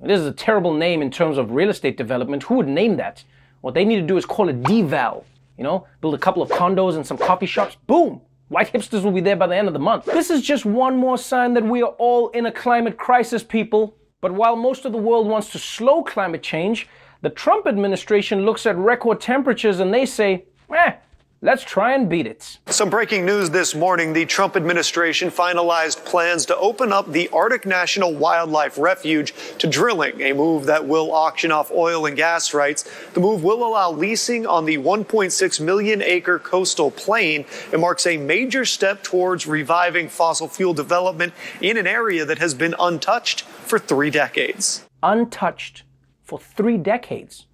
This 0.01 0.19
is 0.19 0.27
a 0.27 0.33
terrible 0.33 0.75
name 0.75 1.01
in 1.01 1.13
terms 1.13 1.39
of 1.39 1.53
real 1.53 1.71
estate 1.71 1.97
development. 1.97 2.43
Who 2.43 2.57
would 2.57 2.67
name 2.67 2.97
that? 2.97 3.23
What 3.61 3.75
they 3.75 3.85
need 3.85 4.01
to 4.01 4.07
do 4.07 4.17
is 4.17 4.27
call 4.27 4.49
it 4.49 4.65
Deval. 4.65 5.23
You 5.57 5.63
know, 5.63 5.87
build 6.01 6.15
a 6.15 6.19
couple 6.19 6.43
of 6.43 6.51
condos 6.51 6.97
and 6.97 7.07
some 7.07 7.19
coffee 7.19 7.47
shops. 7.47 7.77
Boom! 7.87 8.21
White 8.49 8.73
hipsters 8.73 9.05
will 9.05 9.13
be 9.13 9.21
there 9.21 9.37
by 9.37 9.47
the 9.47 9.55
end 9.55 9.69
of 9.69 9.75
the 9.75 9.79
month. 9.79 10.07
This 10.07 10.29
is 10.29 10.43
just 10.43 10.65
one 10.65 10.97
more 10.97 11.19
sign 11.19 11.55
that 11.55 11.63
we 11.63 11.83
are 11.83 11.95
all 11.99 12.31
in 12.31 12.47
a 12.47 12.53
climate 12.53 12.97
crisis, 12.97 13.45
people. 13.45 13.95
But 14.21 14.33
while 14.33 14.57
most 14.57 14.85
of 14.85 14.91
the 14.91 14.99
world 14.99 15.29
wants 15.29 15.51
to 15.51 15.61
slow 15.61 16.03
climate 16.03 16.43
change, 16.43 16.89
the 17.23 17.31
Trump 17.31 17.69
administration 17.69 18.45
looks 18.45 18.67
at 18.67 18.77
record 18.77 19.21
temperatures 19.21 19.79
and 19.79 19.95
they 19.95 20.07
say, 20.07 20.45
eh, 20.75 20.95
let's 21.41 21.63
try 21.63 21.95
and 21.95 22.09
beat 22.09 22.27
it. 22.27 22.59
Some 22.67 22.91
breaking 22.91 23.25
news 23.25 23.51
this 23.51 23.77
morning. 23.77 24.13
The 24.13 24.27
Trump 24.27 24.57
administration 24.57 25.31
finalized 25.31 26.05
plans 26.05 26.47
to 26.47 26.57
open 26.57 26.93
up 26.93 27.13
the 27.13 27.29
Arctic 27.29 27.65
National 27.65 28.13
Wildlife 28.13 28.77
Refuge 28.77 29.33
to 29.59 29.69
drilling, 29.69 30.21
a 30.21 30.33
move 30.33 30.67
that 30.67 30.85
will 30.85 31.13
auction 31.13 31.53
off 31.53 31.71
oil 31.71 32.07
and 32.07 32.17
gas 32.17 32.53
rights. 32.53 32.91
The 33.15 33.21
move 33.21 33.45
will 33.45 33.65
allow 33.65 33.93
leasing 33.93 34.49
on 34.49 34.65
the 34.65 34.79
1.6 34.79 35.61
million 35.61 36.03
acre 36.03 36.41
coastal 36.41 36.91
plain. 36.91 37.45
It 37.73 37.79
marks 37.79 38.05
a 38.05 38.17
major 38.17 38.65
step 38.65 39.05
towards 39.05 39.47
reviving 39.47 40.09
fossil 40.09 40.49
fuel 40.49 40.75
development 40.75 41.35
in 41.61 41.77
an 41.77 41.87
area 41.87 42.25
that 42.25 42.39
has 42.39 42.53
been 42.53 42.75
untouched 42.81 43.45
for 43.69 43.79
three 43.79 44.11
decades. 44.11 44.87
Untouched 45.03 45.85
for 46.23 46.39
three 46.39 46.79
decades. 46.79 47.47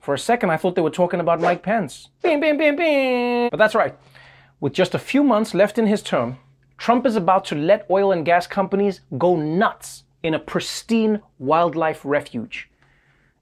For 0.00 0.14
a 0.14 0.18
second, 0.18 0.50
I 0.50 0.56
thought 0.56 0.76
they 0.76 0.82
were 0.82 0.90
talking 0.90 1.20
about 1.20 1.40
Mike 1.40 1.62
Pence. 1.62 2.10
Bing, 2.22 2.40
bing, 2.40 2.56
bing, 2.56 2.76
bing. 2.76 3.48
But 3.50 3.56
that's 3.58 3.74
right. 3.74 3.98
With 4.60 4.72
just 4.72 4.94
a 4.94 4.98
few 4.98 5.24
months 5.24 5.52
left 5.52 5.78
in 5.78 5.86
his 5.86 6.02
term, 6.02 6.38
Trump 6.78 7.06
is 7.06 7.16
about 7.16 7.44
to 7.46 7.54
let 7.54 7.86
oil 7.90 8.12
and 8.12 8.24
gas 8.24 8.46
companies 8.46 9.00
go 9.18 9.34
nuts 9.36 10.04
in 10.22 10.34
a 10.34 10.38
pristine 10.38 11.20
wildlife 11.38 12.00
refuge. 12.04 12.70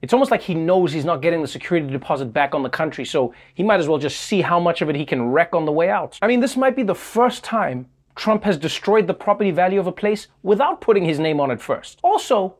It's 0.01 0.13
almost 0.13 0.31
like 0.31 0.41
he 0.41 0.55
knows 0.55 0.91
he's 0.91 1.05
not 1.05 1.21
getting 1.21 1.41
the 1.41 1.47
security 1.47 1.87
deposit 1.87 2.25
back 2.25 2.53
on 2.53 2.63
the 2.63 2.69
country, 2.69 3.05
so 3.05 3.33
he 3.53 3.63
might 3.63 3.79
as 3.79 3.87
well 3.87 3.97
just 3.97 4.21
see 4.21 4.41
how 4.41 4.59
much 4.59 4.81
of 4.81 4.89
it 4.89 4.95
he 4.95 5.05
can 5.05 5.29
wreck 5.29 5.53
on 5.53 5.65
the 5.65 5.71
way 5.71 5.89
out. 5.89 6.17
I 6.21 6.27
mean, 6.27 6.39
this 6.39 6.57
might 6.57 6.75
be 6.75 6.83
the 6.83 6.95
first 6.95 7.43
time 7.43 7.87
Trump 8.15 8.43
has 8.43 8.57
destroyed 8.57 9.07
the 9.07 9.13
property 9.13 9.51
value 9.51 9.79
of 9.79 9.87
a 9.87 9.91
place 9.91 10.27
without 10.41 10.81
putting 10.81 11.03
his 11.03 11.19
name 11.19 11.39
on 11.39 11.51
it 11.51 11.61
first. 11.61 11.99
Also, 12.03 12.55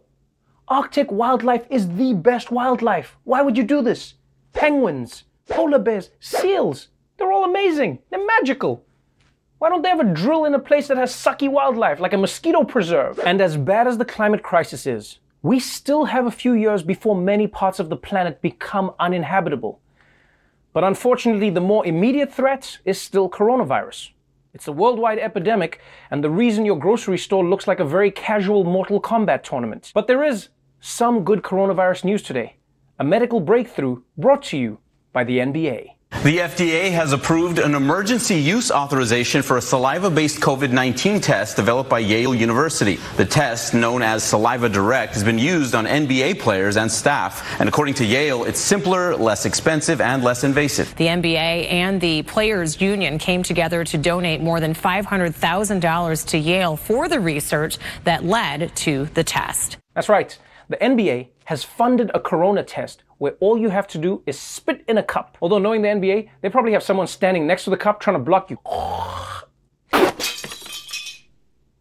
Arctic 0.68 1.12
wildlife 1.12 1.66
is 1.70 1.96
the 1.96 2.14
best 2.14 2.52
wildlife. 2.52 3.18
Why 3.24 3.42
would 3.42 3.58
you 3.58 3.64
do 3.64 3.82
this? 3.82 4.16
penguins, 4.56 5.26
polar 5.48 5.78
bears, 5.78 6.10
seals. 6.20 6.88
They're 7.18 7.32
all 7.32 7.44
amazing. 7.44 8.00
They're 8.10 8.26
magical. 8.26 8.84
Why 9.60 9.70
don't 9.70 9.84
they 9.84 9.92
a 9.92 10.04
drill 10.04 10.46
in 10.46 10.54
a 10.54 10.60
place 10.60 10.88
that 10.88 10.98
has 10.98 11.14
sucky 11.14 11.50
wildlife, 11.50 12.00
like 12.00 12.14
a 12.14 12.18
mosquito 12.18 12.64
preserve? 12.64 13.20
And 13.20 13.40
as 13.40 13.58
bad 13.58 13.88
as 13.88 13.98
the 13.98 14.06
climate 14.06 14.44
crisis 14.44 14.86
is, 14.88 15.20
we 15.44 15.60
still 15.60 16.06
have 16.06 16.26
a 16.26 16.32
few 16.32 16.54
years 16.54 16.84
before 16.84 17.16
many 17.16 17.48
parts 17.48 17.80
of 17.80 17.90
the 17.90 17.96
planet 17.96 18.42
become 18.42 18.94
uninhabitable. 19.00 19.80
But 20.74 20.84
unfortunately, 20.84 21.52
the 21.52 21.62
more 21.62 21.86
immediate 21.86 22.34
threat 22.34 22.80
is 22.84 23.00
still 23.00 23.30
coronavirus. 23.30 24.10
It's 24.56 24.70
a 24.70 24.72
worldwide 24.72 25.20
epidemic, 25.20 25.82
and 26.10 26.24
the 26.24 26.30
reason 26.30 26.64
your 26.66 26.80
grocery 26.80 27.18
store 27.18 27.44
looks 27.44 27.68
like 27.68 27.82
a 27.82 27.86
very 27.86 28.10
casual 28.10 28.64
Mortal 28.64 29.02
Kombat 29.02 29.44
tournament. 29.44 29.92
But 29.94 30.08
there 30.08 30.24
is 30.24 30.48
some 30.80 31.26
good 31.26 31.42
coronavirus 31.42 32.06
news 32.06 32.24
today. 32.24 32.56
A 32.98 33.04
medical 33.04 33.42
breakthrough 33.42 34.02
brought 34.18 34.44
to 34.44 34.58
you 34.58 34.80
by 35.12 35.26
the 35.26 35.40
NBA. 35.40 35.95
The 36.26 36.40
FDA 36.40 36.92
has 36.92 37.14
approved 37.14 37.60
an 37.60 37.76
emergency 37.76 38.34
use 38.34 38.72
authorization 38.72 39.44
for 39.44 39.58
a 39.58 39.62
saliva 39.62 40.10
based 40.10 40.40
COVID 40.40 40.72
19 40.72 41.22
test 41.22 41.56
developed 41.56 41.88
by 41.88 42.00
Yale 42.00 42.34
University. 42.34 42.98
The 43.18 43.26
test, 43.26 43.76
known 43.76 44.02
as 44.02 44.24
Saliva 44.24 44.68
Direct, 44.68 45.14
has 45.14 45.24
been 45.24 45.38
used 45.38 45.76
on 45.76 45.86
NBA 45.86 46.40
players 46.40 46.78
and 46.78 46.92
staff. 46.92 47.60
And 47.60 47.70
according 47.70 47.94
to 47.96 48.06
Yale, 48.06 48.44
it's 48.44 48.60
simpler, 48.60 49.16
less 49.16 49.46
expensive, 49.46 50.02
and 50.02 50.24
less 50.24 50.44
invasive. 50.44 50.96
The 50.96 51.06
NBA 51.06 51.72
and 51.72 52.02
the 52.02 52.24
Players 52.24 52.82
Union 52.82 53.20
came 53.20 53.44
together 53.44 53.84
to 53.84 53.96
donate 53.96 54.42
more 54.42 54.60
than 54.60 54.74
$500,000 54.74 56.28
to 56.30 56.38
Yale 56.40 56.76
for 56.76 57.08
the 57.08 57.20
research 57.20 57.78
that 58.04 58.26
led 58.26 58.76
to 58.78 59.06
the 59.14 59.24
test. 59.24 59.78
That's 59.94 60.10
right. 60.10 60.36
The 60.70 60.78
NBA 60.78 61.28
has 61.44 61.64
funded 61.64 62.10
a 62.16 62.20
corona 62.20 62.64
test 62.64 63.04
where 63.18 63.34
all 63.40 63.58
you 63.58 63.70
have 63.70 63.88
to 63.88 63.98
do 63.98 64.22
is 64.26 64.40
spit 64.40 64.84
in 64.88 64.98
a 64.98 65.04
cup. 65.04 65.38
Although 65.42 65.60
knowing 65.60 65.82
the 65.82 65.88
NBA, 65.88 66.30
they 66.42 66.50
probably 66.50 66.74
have 66.74 66.84
someone 66.84 67.08
standing 67.08 67.48
next 67.48 67.64
to 67.64 67.70
the 67.70 67.78
cup 67.78 68.00
trying 68.00 68.18
to 68.18 68.24
block 68.24 68.50
you. 68.50 68.58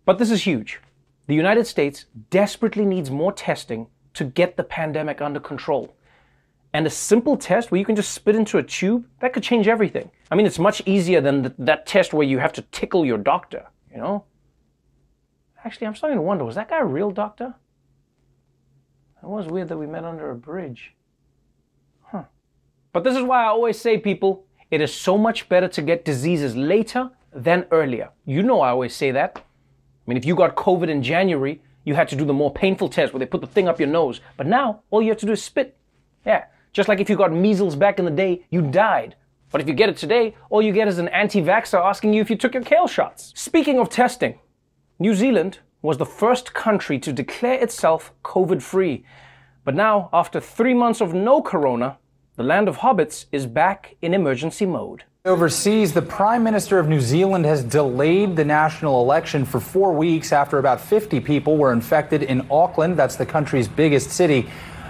But 0.05 0.19
this 0.19 0.31
is 0.31 0.43
huge. 0.43 0.81
The 1.27 1.35
United 1.35 1.67
States 1.67 2.05
desperately 2.31 2.85
needs 2.85 3.11
more 3.11 3.33
testing 3.33 3.89
to 4.15 4.25
get 4.25 4.57
the 4.57 4.65
pandemic 4.65 5.21
under 5.21 5.41
control. 5.41 5.97
And 6.73 6.87
a 6.87 6.91
simple 6.91 7.37
test 7.37 7.71
where 7.71 7.79
you 7.79 7.85
can 7.85 7.97
just 7.97 8.13
spit 8.13 8.37
into 8.37 8.59
a 8.59 8.63
tube, 8.63 9.07
that 9.21 9.33
could 9.33 9.43
change 9.43 9.69
everything. 9.69 10.11
I 10.31 10.35
mean, 10.35 10.45
it's 10.45 10.59
much 10.59 10.83
easier 10.87 11.21
than 11.21 11.43
th- 11.43 11.55
that 11.59 11.87
test 11.87 12.13
where 12.13 12.27
you 12.27 12.39
have 12.39 12.53
to 12.55 12.63
tickle 12.63 13.07
your 13.07 13.19
doctor, 13.19 13.67
you 13.91 13.99
know? 13.99 14.25
Actually, 15.65 15.87
I'm 15.87 15.95
starting 15.95 16.19
to 16.19 16.23
wonder 16.23 16.45
was 16.45 16.57
that 16.57 16.69
guy 16.69 16.81
a 16.81 16.85
real 16.85 17.11
doctor? 17.11 17.55
It 19.23 19.29
was 19.29 19.47
weird 19.47 19.69
that 19.69 19.79
we 19.79 19.87
met 19.87 20.05
under 20.05 20.31
a 20.31 20.35
bridge. 20.35 20.95
But 22.95 23.03
this 23.03 23.17
is 23.17 23.25
why 23.25 23.43
I 23.43 23.49
always 23.49 23.79
say, 23.79 23.99
people, 23.99 24.47
it 24.71 24.81
is 24.81 24.95
so 24.95 25.19
much 25.19 25.49
better 25.49 25.67
to 25.67 25.83
get 25.83 26.05
diseases 26.05 26.55
later 26.55 27.11
than 27.33 27.67
earlier. 27.73 28.11
You 28.25 28.45
know, 28.45 28.61
I 28.61 28.71
always 28.71 28.95
say 28.95 29.11
that. 29.11 29.33
I 29.37 29.43
mean, 30.07 30.17
if 30.17 30.25
you 30.25 30.37
got 30.37 30.55
COVID 30.55 30.89
in 30.89 31.03
January, 31.03 31.61
you 31.83 31.97
had 31.97 32.09
to 32.11 32.17
do 32.17 32.25
the 32.25 32.33
more 32.33 32.53
painful 32.53 32.89
test 32.89 33.13
where 33.13 33.19
they 33.19 33.27
put 33.27 33.41
the 33.41 33.49
thing 33.49 33.67
up 33.67 33.81
your 33.81 33.89
nose. 33.89 34.21
But 34.37 34.47
now, 34.47 34.85
all 34.93 35.03
you 35.03 35.09
have 35.09 35.19
to 35.19 35.27
do 35.27 35.33
is 35.33 35.43
spit. 35.43 35.77
Yeah. 36.25 36.45
Just 36.73 36.89
like 36.89 37.01
if 37.01 37.11
you 37.11 37.17
got 37.17 37.33
measles 37.33 37.75
back 37.75 37.99
in 37.99 38.05
the 38.05 38.13
day, 38.13 38.47
you 38.51 38.63
died. 38.63 39.17
But 39.51 39.61
if 39.61 39.67
you 39.67 39.75
get 39.75 39.89
it 39.89 39.97
today, 39.97 40.37
all 40.49 40.63
you 40.63 40.73
get 40.73 40.87
is 40.87 40.99
an 40.99 41.09
anti 41.09 41.43
vaxxer 41.43 41.85
asking 41.85 42.13
you 42.13 42.21
if 42.21 42.31
you 42.31 42.37
took 42.37 42.55
your 42.55 42.63
kale 42.63 42.87
shots. 42.87 43.33
Speaking 43.35 43.81
of 43.81 43.89
testing, 43.89 44.39
New 45.01 45.15
Zealand 45.15 45.59
was 45.83 45.99
the 45.99 46.07
first 46.07 46.55
country 46.55 47.01
to 47.01 47.13
declare 47.13 47.61
itself 47.61 48.13
COVID 48.23 48.63
free. 48.63 49.05
But 49.65 49.75
now, 49.75 50.11
after 50.13 50.39
three 50.39 50.75
months 50.75 51.01
of 51.01 51.13
no 51.13 51.43
corona, 51.43 51.99
the 52.37 52.43
land 52.43 52.69
of 52.69 52.79
hobbits 52.79 53.27
is 53.31 53.47
back 53.47 53.95
in 54.03 54.13
emergency 54.13 54.67
mode. 54.67 55.05
Overseas, 55.25 55.93
the 55.93 56.03
Prime 56.03 56.43
Minister 56.43 56.81
of 56.81 56.89
New 56.89 57.01
Zealand 57.01 57.45
has 57.45 57.63
delayed 57.63 58.35
the 58.35 58.45
national 58.45 59.01
election 59.01 59.45
for 59.45 59.61
four 59.61 59.93
weeks 59.93 60.33
after 60.33 60.59
about 60.59 60.81
50 60.81 61.21
people 61.21 61.57
were 61.57 61.73
infected 61.73 62.25
in 62.25 62.45
Auckland. 62.51 62.97
That's 62.97 63.17
the 63.17 63.25
country's 63.25 63.69
biggest 63.69 64.11
city. 64.11 64.49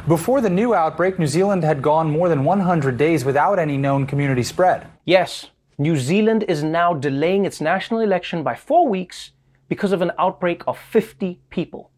Before 0.09 0.41
the 0.41 0.51
new 0.51 0.75
outbreak, 0.75 1.19
New 1.19 1.27
Zealand 1.27 1.65
had 1.65 1.83
gone 1.83 2.11
more 2.11 2.31
than 2.31 2.45
100 2.45 2.97
days 2.97 3.25
without 3.25 3.59
any 3.59 3.77
known 3.77 4.07
community 4.07 4.43
spread. 4.43 4.87
Yes, 5.05 5.51
New 5.77 5.97
Zealand 5.97 6.45
is 6.49 6.63
now 6.63 6.95
delaying 6.95 7.45
its 7.45 7.61
national 7.61 8.01
election 8.01 8.43
by 8.43 8.55
four 8.55 8.89
weeks 8.89 9.33
because 9.69 9.93
of 9.93 10.01
an 10.01 10.13
outbreak 10.19 10.63
of 10.67 10.79
50 10.79 11.41
people. 11.51 11.91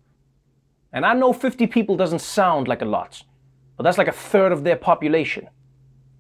And 0.92 1.07
I 1.07 1.14
know 1.14 1.33
50 1.33 1.68
people 1.68 1.97
doesn't 1.97 2.20
sound 2.20 2.68
like 2.68 2.83
a 2.83 2.87
lot, 2.87 3.23
but 3.77 3.85
that's 3.85 3.99
like 3.99 4.09
a 4.09 4.12
third 4.12 4.53
of 4.53 4.65
their 4.65 4.77
population. 4.77 5.49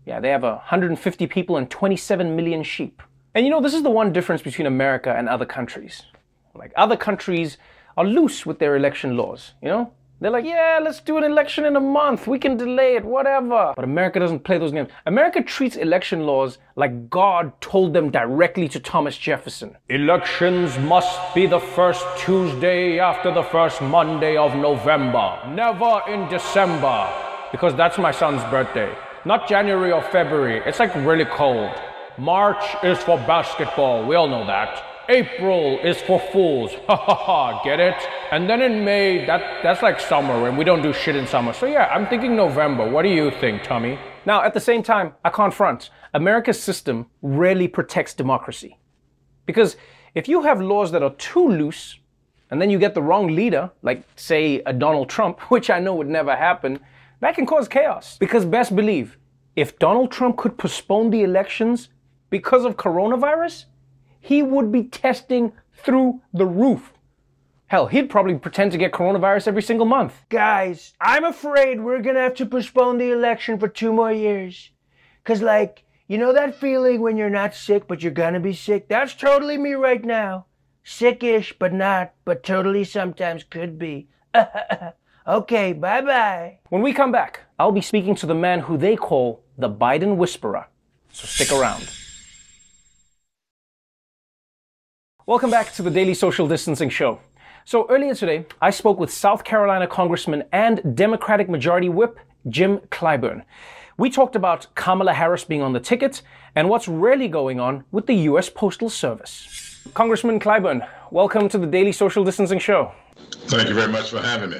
Yeah, 0.04 0.20
they 0.20 0.30
have 0.30 0.42
150 0.42 1.26
people 1.26 1.56
and 1.56 1.70
27 1.70 2.36
million 2.36 2.62
sheep. 2.62 3.02
And 3.34 3.44
you 3.44 3.50
know, 3.50 3.60
this 3.60 3.74
is 3.74 3.82
the 3.82 3.90
one 3.90 4.12
difference 4.12 4.42
between 4.42 4.66
America 4.66 5.14
and 5.14 5.28
other 5.28 5.44
countries. 5.44 6.02
Like, 6.54 6.72
other 6.76 6.96
countries 6.96 7.58
are 7.96 8.04
loose 8.04 8.46
with 8.46 8.58
their 8.58 8.76
election 8.76 9.16
laws, 9.16 9.52
you 9.62 9.68
know? 9.68 9.92
They're 10.18 10.30
like, 10.30 10.46
yeah, 10.46 10.80
let's 10.82 11.00
do 11.00 11.18
an 11.18 11.24
election 11.24 11.66
in 11.66 11.76
a 11.76 11.80
month. 11.80 12.26
We 12.26 12.38
can 12.38 12.56
delay 12.56 12.96
it, 12.96 13.04
whatever. 13.04 13.74
But 13.76 13.84
America 13.84 14.18
doesn't 14.18 14.44
play 14.44 14.56
those 14.56 14.72
games. 14.72 14.88
America 15.04 15.42
treats 15.42 15.76
election 15.76 16.20
laws 16.20 16.56
like 16.74 17.10
God 17.10 17.52
told 17.60 17.92
them 17.92 18.10
directly 18.10 18.66
to 18.68 18.80
Thomas 18.80 19.18
Jefferson. 19.18 19.76
Elections 19.90 20.78
must 20.78 21.34
be 21.34 21.44
the 21.44 21.60
first 21.60 22.02
Tuesday 22.16 22.98
after 22.98 23.30
the 23.30 23.42
first 23.42 23.82
Monday 23.82 24.38
of 24.38 24.56
November, 24.56 25.38
never 25.48 26.00
in 26.08 26.26
December, 26.30 27.12
because 27.52 27.74
that's 27.74 27.98
my 27.98 28.10
son's 28.10 28.42
birthday. 28.50 28.94
Not 29.24 29.48
January 29.48 29.92
or 29.92 30.02
February. 30.02 30.62
It's 30.66 30.78
like 30.78 30.94
really 30.94 31.24
cold. 31.24 31.72
March 32.18 32.64
is 32.82 32.98
for 32.98 33.18
basketball. 33.18 34.06
We 34.06 34.14
all 34.14 34.28
know 34.28 34.46
that. 34.46 34.82
April 35.08 35.78
is 35.80 36.00
for 36.02 36.20
fools. 36.32 36.72
Ha 36.86 36.96
ha 36.96 37.14
ha, 37.14 37.62
get 37.62 37.78
it? 37.80 37.96
And 38.30 38.48
then 38.48 38.60
in 38.60 38.84
May, 38.84 39.24
that, 39.26 39.62
that's 39.62 39.82
like 39.82 40.00
summer, 40.00 40.48
and 40.48 40.58
we 40.58 40.64
don't 40.64 40.82
do 40.82 40.92
shit 40.92 41.14
in 41.16 41.26
summer. 41.26 41.52
So 41.52 41.66
yeah, 41.66 41.86
I'm 41.86 42.06
thinking 42.06 42.34
November. 42.34 42.88
What 42.88 43.02
do 43.02 43.08
you 43.08 43.30
think, 43.30 43.62
Tommy? 43.62 43.98
Now, 44.24 44.42
at 44.42 44.54
the 44.54 44.60
same 44.60 44.82
time, 44.82 45.14
I 45.24 45.30
can't 45.30 45.54
front. 45.54 45.90
America's 46.14 46.60
system 46.60 47.06
rarely 47.22 47.68
protects 47.68 48.14
democracy. 48.14 48.78
Because 49.44 49.76
if 50.14 50.28
you 50.28 50.42
have 50.42 50.60
laws 50.60 50.90
that 50.92 51.02
are 51.02 51.14
too 51.14 51.48
loose, 51.48 51.98
and 52.50 52.60
then 52.60 52.70
you 52.70 52.78
get 52.78 52.94
the 52.94 53.02
wrong 53.02 53.28
leader, 53.28 53.70
like, 53.82 54.04
say, 54.16 54.62
a 54.66 54.72
Donald 54.72 55.08
Trump, 55.08 55.40
which 55.50 55.70
I 55.70 55.78
know 55.78 55.94
would 55.94 56.08
never 56.08 56.34
happen, 56.34 56.80
that 57.20 57.34
can 57.34 57.46
cause 57.46 57.68
chaos. 57.68 58.16
Because 58.18 58.44
best 58.44 58.76
believe, 58.76 59.18
if 59.54 59.78
Donald 59.78 60.10
Trump 60.10 60.36
could 60.36 60.58
postpone 60.58 61.10
the 61.10 61.22
elections 61.22 61.88
because 62.30 62.64
of 62.64 62.76
coronavirus, 62.76 63.64
he 64.20 64.42
would 64.42 64.70
be 64.70 64.84
testing 64.84 65.52
through 65.72 66.20
the 66.32 66.46
roof. 66.46 66.92
Hell, 67.68 67.86
he'd 67.86 68.10
probably 68.10 68.36
pretend 68.36 68.70
to 68.72 68.78
get 68.78 68.92
coronavirus 68.92 69.48
every 69.48 69.62
single 69.62 69.86
month. 69.86 70.24
Guys, 70.28 70.94
I'm 71.00 71.24
afraid 71.24 71.80
we're 71.80 72.02
gonna 72.02 72.20
have 72.20 72.34
to 72.34 72.46
postpone 72.46 72.98
the 72.98 73.10
election 73.10 73.58
for 73.58 73.66
two 73.66 73.92
more 73.92 74.12
years. 74.12 74.70
Cause 75.24 75.42
like, 75.42 75.84
you 76.06 76.18
know 76.18 76.32
that 76.32 76.54
feeling 76.54 77.00
when 77.00 77.16
you're 77.16 77.30
not 77.30 77.54
sick 77.54 77.88
but 77.88 78.02
you're 78.02 78.12
gonna 78.12 78.40
be 78.40 78.52
sick? 78.52 78.88
That's 78.88 79.14
totally 79.14 79.58
me 79.58 79.72
right 79.72 80.04
now. 80.04 80.46
Sickish, 80.84 81.54
but 81.58 81.72
not, 81.72 82.14
but 82.24 82.44
totally 82.44 82.84
sometimes 82.84 83.42
could 83.42 83.78
be. 83.78 84.08
okay, 85.26 85.72
bye 85.72 86.00
bye. 86.00 86.58
When 86.68 86.82
we 86.82 86.92
come 86.92 87.12
back, 87.12 87.40
I'll 87.58 87.72
be 87.72 87.80
speaking 87.80 88.14
to 88.16 88.26
the 88.26 88.34
man 88.34 88.60
who 88.60 88.76
they 88.76 88.96
call 88.96 89.42
the 89.58 89.70
Biden 89.70 90.16
Whisperer. 90.16 90.66
So 91.12 91.26
stick 91.26 91.52
around. 91.52 91.88
Welcome 95.26 95.50
back 95.50 95.72
to 95.74 95.82
the 95.82 95.90
Daily 95.90 96.14
Social 96.14 96.46
Distancing 96.46 96.90
Show. 96.90 97.20
So 97.64 97.86
earlier 97.90 98.14
today, 98.14 98.46
I 98.62 98.70
spoke 98.70 99.00
with 99.00 99.12
South 99.12 99.42
Carolina 99.42 99.88
Congressman 99.88 100.44
and 100.52 100.94
Democratic 100.96 101.48
Majority 101.48 101.88
Whip 101.88 102.20
Jim 102.48 102.78
Clyburn. 102.92 103.42
We 103.98 104.08
talked 104.08 104.36
about 104.36 104.68
Kamala 104.74 105.14
Harris 105.14 105.42
being 105.42 105.62
on 105.62 105.72
the 105.72 105.80
ticket 105.80 106.22
and 106.54 106.68
what's 106.68 106.86
really 106.86 107.26
going 107.26 107.58
on 107.58 107.84
with 107.90 108.06
the 108.06 108.14
U.S. 108.30 108.48
Postal 108.48 108.88
Service. 108.88 109.80
Congressman 109.94 110.38
Clyburn, 110.38 110.86
welcome 111.10 111.48
to 111.48 111.58
the 111.58 111.66
Daily 111.66 111.92
Social 111.92 112.22
Distancing 112.22 112.58
Show. 112.58 112.92
Thank 113.46 113.68
you 113.68 113.74
very 113.74 113.90
much 113.90 114.10
for 114.10 114.20
having 114.20 114.50
me. 114.50 114.58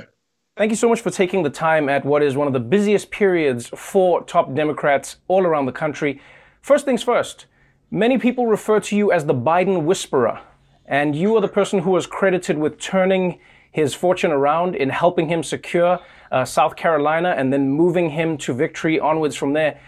Thank 0.57 0.71
you 0.71 0.77
so 0.77 0.88
much 0.88 1.03
for 1.03 1.11
taking 1.11 1.42
the 1.42 1.51
time 1.51 1.90
at 1.90 2.03
what 2.07 2.23
is 2.23 2.35
one 2.35 2.47
of 2.47 2.55
the 2.55 2.61
busiest 2.61 3.11
periods 3.11 3.69
for 3.77 4.23
top 4.23 4.55
Democrats 4.55 5.16
all 5.29 5.45
around 5.45 5.66
the 5.66 5.73
country. 5.73 6.19
First 6.62 6.87
things 6.87 7.03
first, 7.03 7.45
many 7.90 8.16
people 8.16 8.47
refer 8.47 8.81
to 8.81 8.97
you 8.97 9.12
as 9.12 9.27
the 9.27 9.35
Biden 9.35 9.83
Whisperer. 9.83 10.40
And 10.87 11.14
you 11.14 11.37
are 11.37 11.42
the 11.42 11.49
person 11.49 11.81
who 11.81 11.90
was 11.90 12.07
credited 12.07 12.57
with 12.57 12.79
turning 12.79 13.38
his 13.71 13.92
fortune 13.92 14.33
around 14.33 14.77
in 14.77 14.88
helping 14.88 15.29
him 15.29 15.42
secure 15.42 16.01
uh, 16.33 16.47
South 16.47 16.75
Carolina 16.75 17.35
and 17.37 17.53
then 17.53 17.69
moving 17.69 18.09
him 18.09 18.38
to 18.38 18.55
victory 18.55 18.99
onwards 18.99 19.37
from 19.37 19.53
there. 19.53 19.79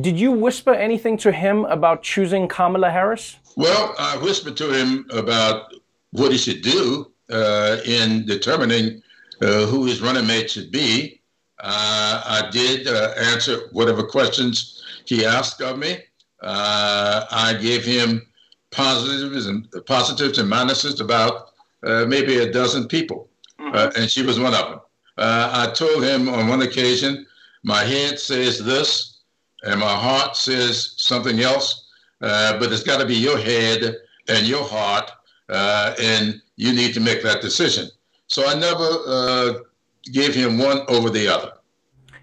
Did 0.00 0.18
you 0.18 0.32
whisper 0.32 0.72
anything 0.72 1.18
to 1.18 1.32
him 1.32 1.66
about 1.66 2.02
choosing 2.02 2.48
Kamala 2.48 2.90
Harris? 2.90 3.36
Well, 3.58 3.94
I 3.98 4.16
whispered 4.16 4.56
to 4.56 4.72
him 4.72 5.04
about 5.10 5.70
what 6.12 6.32
he 6.32 6.38
should 6.38 6.62
do 6.62 7.12
uh, 7.28 7.76
in 7.84 8.24
determining 8.24 9.02
who 9.40 9.86
his 9.86 10.00
running 10.00 10.26
mate 10.26 10.50
should 10.50 10.70
be. 10.70 11.18
Uh, 11.60 12.22
I 12.24 12.50
did 12.50 12.86
uh, 12.86 13.14
answer 13.16 13.68
whatever 13.72 14.04
questions 14.04 14.82
he 15.06 15.24
asked 15.24 15.60
of 15.60 15.78
me. 15.78 15.98
Uh, 16.40 17.24
I 17.30 17.54
gave 17.54 17.84
him 17.84 18.26
positives 18.70 19.46
and 19.46 19.66
positives 19.86 20.38
and 20.38 20.50
minuses 20.50 21.00
about 21.00 21.50
uh, 21.84 22.04
maybe 22.06 22.38
a 22.38 22.52
dozen 22.52 22.86
people, 22.86 23.28
uh, 23.58 23.90
and 23.96 24.10
she 24.10 24.22
was 24.22 24.38
one 24.38 24.54
of 24.54 24.68
them. 24.68 24.80
Uh, 25.16 25.50
I 25.52 25.72
told 25.72 26.04
him 26.04 26.28
on 26.28 26.48
one 26.48 26.62
occasion, 26.62 27.26
my 27.64 27.82
head 27.82 28.20
says 28.20 28.64
this, 28.64 29.18
and 29.64 29.80
my 29.80 29.94
heart 29.94 30.36
says 30.36 30.94
something 30.96 31.40
else, 31.40 31.88
but 32.20 32.72
it's 32.72 32.84
got 32.84 33.00
to 33.00 33.06
be 33.06 33.16
your 33.16 33.38
head 33.38 33.96
and 34.28 34.46
your 34.46 34.62
heart, 34.62 35.10
and 35.48 36.40
you 36.56 36.72
need 36.72 36.94
to 36.94 37.00
make 37.00 37.22
that 37.24 37.40
decision. 37.42 37.88
So 38.28 38.46
I 38.46 38.54
never 38.54 39.64
gave 40.12 40.34
him 40.34 40.58
one 40.58 40.80
over 40.88 41.10
the 41.10 41.28
other. 41.28 41.52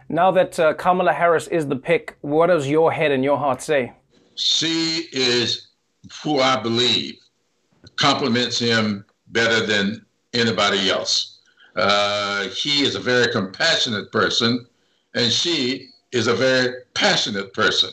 Now 0.10 0.32
that 0.32 0.60
uh, 0.60 0.74
Kamala 0.76 1.14
Harris 1.14 1.48
is 1.48 1.68
the 1.68 1.76
pick, 1.76 2.16
what 2.22 2.48
does 2.48 2.68
your 2.68 2.92
head 2.92 3.12
and 3.12 3.24
your 3.24 3.38
heart 3.38 3.62
say? 3.62 3.94
She 4.36 5.08
is 5.12 5.68
who 6.24 6.40
I 6.40 6.62
believe 6.62 7.16
compliments 7.96 8.60
him 8.60 9.06
better 9.28 9.66
than 9.66 10.06
anybody 10.34 10.90
else. 10.90 11.40
Uh, 11.76 12.48
he 12.50 12.84
is 12.84 12.96
a 12.96 13.00
very 13.00 13.32
compassionate 13.32 14.12
person, 14.12 14.66
and 15.16 15.32
she 15.32 15.90
is 16.12 16.28
a 16.28 16.34
very 16.34 16.74
passionate 16.94 17.54
person. 17.54 17.90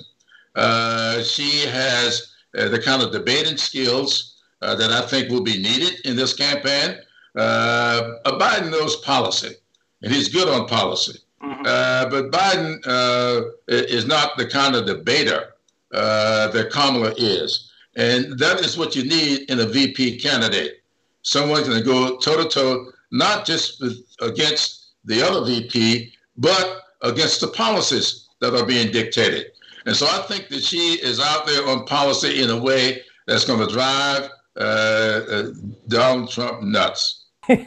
Uh, 0.55 1.23
she 1.23 1.67
has 1.67 2.35
uh, 2.59 2.69
the 2.69 2.81
kind 2.81 3.03
of 3.03 3.11
debating 3.11 3.57
skills 3.57 4.37
uh, 4.61 4.75
that 4.75 4.93
I 4.93 5.01
think 5.03 5.31
will 5.31 5.43
be 5.43 5.61
needed 5.61 6.05
in 6.05 6.15
this 6.15 6.35
campaign. 6.35 6.97
Uh, 7.35 8.19
Biden 8.27 8.71
knows 8.71 8.97
policy 8.97 9.55
and 10.03 10.13
he's 10.13 10.29
good 10.29 10.49
on 10.49 10.67
policy. 10.67 11.19
Mm-hmm. 11.43 11.63
Uh, 11.65 12.09
but 12.11 12.31
Biden 12.31 12.81
uh, 12.87 13.51
is 13.69 14.07
not 14.07 14.37
the 14.37 14.47
kind 14.47 14.77
of 14.77 14.87
debater 14.87 15.55
uh, 15.93 16.49
that 16.49 16.71
Kamala 16.71 17.15
is. 17.17 17.71
And 17.97 18.39
that 18.39 18.61
is 18.61 18.79
what 18.79 18.97
you 18.97 19.05
need 19.05 19.51
in 19.51 19.61
a 19.61 19.67
VP 19.67 20.19
candidate. 20.19 20.83
Someone 21.23 21.65
to 21.65 21.83
go 21.83 22.17
toe 22.19 22.43
to 22.43 22.49
toe, 22.49 22.91
not 23.11 23.45
just 23.45 23.83
against 24.21 24.93
the 25.05 25.23
other 25.23 25.45
VP, 25.45 26.13
but 26.37 26.83
against 27.03 27.41
the 27.41 27.49
policies 27.49 28.29
that 28.41 28.55
are 28.55 28.67
being 28.67 28.91
dictated. 28.91 29.53
And 29.87 29.95
so 29.95 30.07
I 30.07 30.23
think 30.23 30.49
that 30.49 30.63
she 30.63 30.95
is 31.03 31.21
out 31.21 31.47
there 31.47 31.67
on 31.69 31.85
policy 31.87 32.43
in 32.43 32.51
a 32.51 32.61
way 32.61 33.03
that's 33.27 33.45
going 33.45 33.67
to 33.67 33.73
drive 33.73 34.31
uh, 34.57 34.61
uh, 34.61 35.43
Donald 35.89 36.31
Trump 36.31 36.63
nuts. 36.63 37.22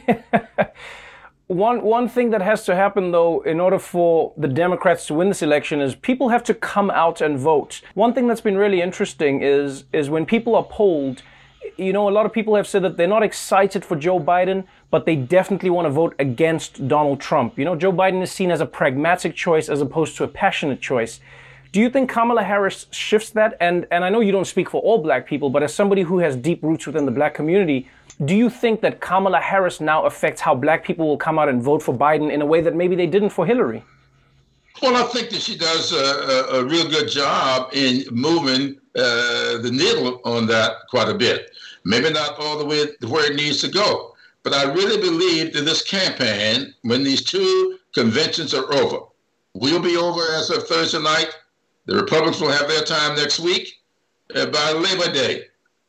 One 1.48 1.82
one 1.82 2.08
thing 2.08 2.30
that 2.30 2.42
has 2.42 2.64
to 2.64 2.74
happen 2.74 3.12
though 3.12 3.40
in 3.42 3.60
order 3.60 3.78
for 3.78 4.32
the 4.36 4.48
Democrats 4.48 5.06
to 5.06 5.14
win 5.14 5.28
this 5.28 5.42
election 5.42 5.80
is 5.80 5.94
people 5.94 6.30
have 6.30 6.42
to 6.44 6.54
come 6.54 6.90
out 6.90 7.20
and 7.20 7.38
vote. 7.38 7.82
One 7.94 8.12
thing 8.12 8.26
that's 8.26 8.40
been 8.40 8.56
really 8.56 8.80
interesting 8.80 9.42
is 9.42 9.84
is 9.92 10.10
when 10.10 10.26
people 10.26 10.56
are 10.56 10.64
polled, 10.64 11.22
you 11.76 11.92
know, 11.92 12.08
a 12.08 12.10
lot 12.10 12.26
of 12.26 12.32
people 12.32 12.56
have 12.56 12.66
said 12.66 12.82
that 12.82 12.96
they're 12.96 13.06
not 13.06 13.22
excited 13.22 13.84
for 13.84 13.94
Joe 13.94 14.18
Biden, 14.18 14.64
but 14.90 15.06
they 15.06 15.14
definitely 15.14 15.70
want 15.70 15.86
to 15.86 15.90
vote 15.90 16.16
against 16.18 16.88
Donald 16.88 17.20
Trump. 17.20 17.56
You 17.56 17.64
know, 17.64 17.76
Joe 17.76 17.92
Biden 17.92 18.22
is 18.22 18.32
seen 18.32 18.50
as 18.50 18.60
a 18.60 18.66
pragmatic 18.66 19.36
choice 19.36 19.68
as 19.68 19.80
opposed 19.80 20.16
to 20.16 20.24
a 20.24 20.28
passionate 20.28 20.80
choice. 20.80 21.20
Do 21.70 21.80
you 21.80 21.90
think 21.90 22.10
Kamala 22.10 22.42
Harris 22.42 22.86
shifts 22.90 23.30
that? 23.30 23.56
And 23.60 23.86
and 23.92 24.04
I 24.04 24.08
know 24.08 24.18
you 24.18 24.32
don't 24.32 24.48
speak 24.48 24.68
for 24.68 24.80
all 24.80 24.98
black 24.98 25.28
people, 25.28 25.48
but 25.48 25.62
as 25.62 25.72
somebody 25.72 26.02
who 26.02 26.18
has 26.18 26.34
deep 26.34 26.60
roots 26.64 26.88
within 26.88 27.04
the 27.06 27.12
black 27.12 27.34
community, 27.34 27.88
do 28.24 28.34
you 28.34 28.48
think 28.48 28.80
that 28.80 29.00
Kamala 29.00 29.40
Harris 29.40 29.80
now 29.80 30.04
affects 30.06 30.40
how 30.40 30.54
black 30.54 30.84
people 30.84 31.06
will 31.06 31.18
come 31.18 31.38
out 31.38 31.48
and 31.48 31.62
vote 31.62 31.82
for 31.82 31.94
Biden 31.94 32.32
in 32.32 32.40
a 32.40 32.46
way 32.46 32.60
that 32.60 32.74
maybe 32.74 32.96
they 32.96 33.06
didn't 33.06 33.30
for 33.30 33.44
Hillary? 33.44 33.82
Well, 34.82 34.96
I 34.96 35.06
think 35.08 35.30
that 35.30 35.40
she 35.40 35.56
does 35.56 35.92
a, 35.92 35.96
a, 35.96 36.60
a 36.60 36.64
real 36.64 36.88
good 36.88 37.08
job 37.08 37.70
in 37.72 38.04
moving 38.10 38.76
uh, 38.94 39.58
the 39.58 39.70
needle 39.72 40.20
on 40.24 40.46
that 40.46 40.72
quite 40.90 41.08
a 41.08 41.14
bit. 41.14 41.50
Maybe 41.84 42.10
not 42.10 42.38
all 42.38 42.58
the 42.58 42.64
way 42.64 42.86
to 42.86 43.08
where 43.08 43.30
it 43.30 43.36
needs 43.36 43.60
to 43.62 43.68
go. 43.68 44.14
But 44.42 44.54
I 44.54 44.64
really 44.72 45.00
believe 45.00 45.54
that 45.54 45.64
this 45.64 45.82
campaign, 45.82 46.74
when 46.82 47.02
these 47.02 47.24
two 47.24 47.78
conventions 47.94 48.54
are 48.54 48.72
over, 48.72 48.98
will 49.54 49.80
be 49.80 49.96
over 49.96 50.20
as 50.34 50.50
of 50.50 50.68
Thursday 50.68 51.02
night. 51.02 51.34
The 51.86 51.96
Republicans 51.96 52.40
will 52.40 52.52
have 52.52 52.68
their 52.68 52.84
time 52.84 53.16
next 53.16 53.40
week. 53.40 53.80
Uh, 54.34 54.46
by 54.46 54.72
Labor 54.72 55.12
Day, 55.12 55.44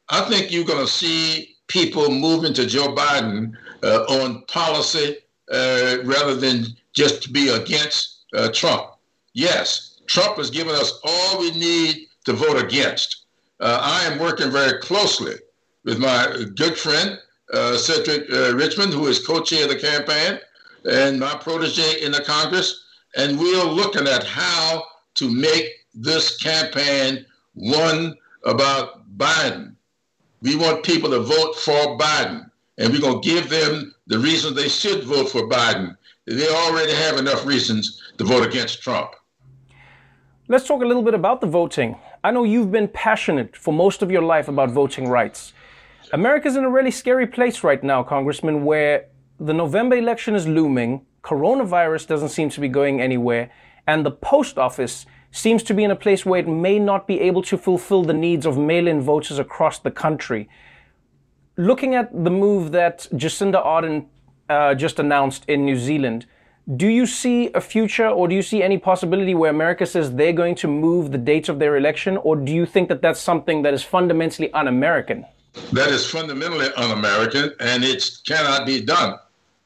I 0.09 0.21
think 0.21 0.51
you're 0.51 0.63
going 0.65 0.85
to 0.85 0.91
see 0.91 1.56
people 1.67 2.09
moving 2.09 2.53
to 2.53 2.65
Joe 2.65 2.95
Biden 2.95 3.53
uh, 3.83 4.03
on 4.09 4.43
policy 4.45 5.17
uh, 5.51 5.97
rather 6.03 6.35
than 6.35 6.65
just 6.93 7.23
to 7.23 7.29
be 7.31 7.49
against 7.49 8.25
uh, 8.33 8.49
Trump. 8.53 8.91
Yes, 9.33 9.99
Trump 10.07 10.37
has 10.37 10.49
given 10.49 10.75
us 10.75 10.99
all 11.03 11.39
we 11.39 11.51
need 11.51 12.07
to 12.25 12.33
vote 12.33 12.61
against. 12.61 13.25
Uh, 13.59 13.79
I 13.81 14.03
am 14.03 14.19
working 14.19 14.51
very 14.51 14.79
closely 14.79 15.35
with 15.83 15.99
my 15.99 16.45
good 16.55 16.77
friend, 16.77 17.17
uh, 17.53 17.77
Cedric 17.77 18.31
uh, 18.31 18.55
Richmond, 18.55 18.93
who 18.93 19.07
is 19.07 19.25
co-chair 19.25 19.63
of 19.63 19.69
the 19.69 19.79
campaign, 19.79 20.39
and 20.89 21.19
my 21.19 21.35
protege 21.35 22.01
in 22.01 22.11
the 22.11 22.21
Congress, 22.21 22.83
and 23.15 23.39
we 23.39 23.57
are 23.59 23.65
looking 23.65 24.07
at 24.07 24.23
how 24.23 24.83
to 25.15 25.29
make 25.29 25.69
this 25.93 26.37
campaign 26.37 27.25
one 27.53 28.15
about 28.43 29.17
Biden 29.17 29.76
we 30.41 30.55
want 30.55 30.83
people 30.83 31.09
to 31.09 31.19
vote 31.19 31.55
for 31.55 31.97
Biden, 31.97 32.49
and 32.77 32.93
we're 32.93 33.01
going 33.01 33.21
to 33.21 33.27
give 33.27 33.49
them 33.49 33.93
the 34.07 34.19
reasons 34.19 34.55
they 34.55 34.69
should 34.69 35.03
vote 35.03 35.29
for 35.29 35.49
Biden. 35.49 35.97
They 36.25 36.47
already 36.47 36.93
have 36.93 37.17
enough 37.17 37.45
reasons 37.45 38.01
to 38.17 38.23
vote 38.23 38.45
against 38.45 38.81
Trump. 38.81 39.11
Let's 40.47 40.67
talk 40.67 40.81
a 40.81 40.85
little 40.85 41.03
bit 41.03 41.13
about 41.13 41.41
the 41.41 41.47
voting. 41.47 41.97
I 42.23 42.31
know 42.31 42.43
you've 42.43 42.71
been 42.71 42.87
passionate 42.87 43.55
for 43.55 43.73
most 43.73 44.01
of 44.01 44.11
your 44.11 44.21
life 44.21 44.47
about 44.47 44.71
voting 44.71 45.07
rights. 45.07 45.53
America's 46.13 46.55
in 46.55 46.63
a 46.63 46.69
really 46.69 46.91
scary 46.91 47.27
place 47.27 47.63
right 47.63 47.83
now, 47.83 48.03
Congressman, 48.03 48.63
where 48.63 49.07
the 49.39 49.53
November 49.53 49.97
election 49.97 50.35
is 50.35 50.47
looming, 50.47 51.05
coronavirus 51.23 52.07
doesn't 52.07 52.29
seem 52.29 52.49
to 52.49 52.61
be 52.61 52.69
going 52.69 53.01
anywhere, 53.01 53.51
and 53.87 54.05
the 54.05 54.11
post 54.11 54.57
office 54.57 55.05
seems 55.37 55.63
to 55.63 55.73
be 55.73 55.83
in 55.83 55.91
a 55.91 55.95
place 55.95 56.25
where 56.25 56.39
it 56.39 56.47
may 56.47 56.79
not 56.79 57.07
be 57.07 57.21
able 57.21 57.43
to 57.43 57.57
fulfill 57.57 58.03
the 58.03 58.13
needs 58.13 58.45
of 58.45 58.57
mail 58.57 58.87
in 58.87 59.01
voters 59.01 59.39
across 59.39 59.79
the 59.79 59.91
country. 59.91 60.49
Looking 61.57 61.95
at 61.95 62.11
the 62.23 62.29
move 62.29 62.71
that 62.71 63.07
Jacinda 63.13 63.63
Ardern 63.65 64.05
uh, 64.49 64.75
just 64.75 64.99
announced 64.99 65.45
in 65.47 65.65
New 65.65 65.77
Zealand, 65.77 66.25
do 66.75 66.87
you 66.87 67.05
see 67.05 67.49
a 67.53 67.61
future 67.61 68.07
or 68.07 68.27
do 68.27 68.35
you 68.35 68.41
see 68.41 68.61
any 68.61 68.77
possibility 68.77 69.33
where 69.33 69.49
America 69.49 69.85
says 69.85 70.13
they're 70.13 70.33
going 70.33 70.55
to 70.55 70.67
move 70.67 71.11
the 71.11 71.17
dates 71.17 71.47
of 71.47 71.59
their 71.59 71.77
election, 71.77 72.17
or 72.17 72.35
do 72.35 72.51
you 72.51 72.65
think 72.65 72.89
that 72.89 73.01
that's 73.01 73.19
something 73.19 73.61
that 73.61 73.73
is 73.73 73.83
fundamentally 73.83 74.51
un 74.53 74.67
American? 74.67 75.25
That 75.71 75.89
is 75.89 76.09
fundamentally 76.09 76.67
un 76.75 76.91
American 76.91 77.53
and 77.59 77.83
it 77.83 78.03
cannot 78.25 78.65
be 78.65 78.81
done. 78.81 79.17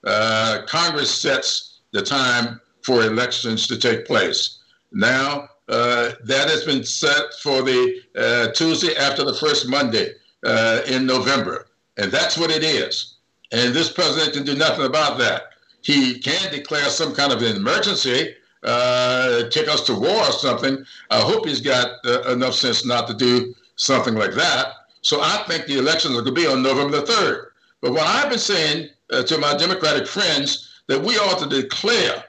Uh, 0.06 0.62
Congress 0.68 1.12
sets 1.12 1.80
the 1.92 2.02
time 2.02 2.62
for 2.84 3.04
elections 3.04 3.68
to 3.68 3.78
take 3.78 4.06
place. 4.06 4.60
Now, 4.92 5.50
uh, 5.72 6.12
that 6.26 6.50
has 6.50 6.66
been 6.66 6.84
set 6.84 7.34
for 7.42 7.62
the 7.62 8.02
uh, 8.18 8.52
Tuesday 8.52 8.94
after 8.98 9.24
the 9.24 9.34
first 9.34 9.70
Monday 9.70 10.14
uh, 10.46 10.82
in 10.86 11.06
November. 11.06 11.68
And 11.98 12.12
that's 12.12 12.38
what 12.38 12.52
it 12.52 12.62
is. 12.62 13.16
And 13.54 13.74
this 13.74 13.90
president 13.90 14.34
can 14.34 14.44
do 14.44 14.56
nothing 14.56 14.86
about 14.86 15.18
that. 15.20 15.44
He 15.82 16.20
can 16.20 16.52
declare 16.52 16.90
some 16.90 17.16
kind 17.16 17.32
of 17.32 17.42
an 17.42 17.56
emergency, 17.56 18.36
uh, 18.64 19.50
take 19.50 19.70
us 19.70 19.86
to 19.86 19.94
war 19.94 20.26
or 20.26 20.32
something. 20.34 20.86
I 21.10 21.22
hope 21.22 21.48
he's 21.48 21.62
got 21.62 22.06
uh, 22.06 22.24
enough 22.24 22.54
sense 22.54 22.86
not 22.86 23.08
to 23.08 23.14
do 23.14 23.56
something 23.78 24.16
like 24.16 24.34
that. 24.34 24.74
So 25.02 25.22
I 25.22 25.44
think 25.48 25.66
the 25.66 25.80
elections 25.80 26.18
are 26.18 26.22
going 26.22 26.36
to 26.36 26.42
be 26.42 26.48
on 26.48 26.62
November 26.62 26.98
the 26.98 27.12
3rd. 27.12 27.46
But 27.82 27.94
what 27.94 28.06
I've 28.06 28.30
been 28.30 28.40
saying 28.40 28.90
to 29.10 29.38
my 29.38 29.56
Democratic 29.56 30.06
friends 30.06 30.82
that 30.88 31.02
we 31.02 31.16
ought 31.16 31.40
to 31.40 31.48
declare, 31.48 32.26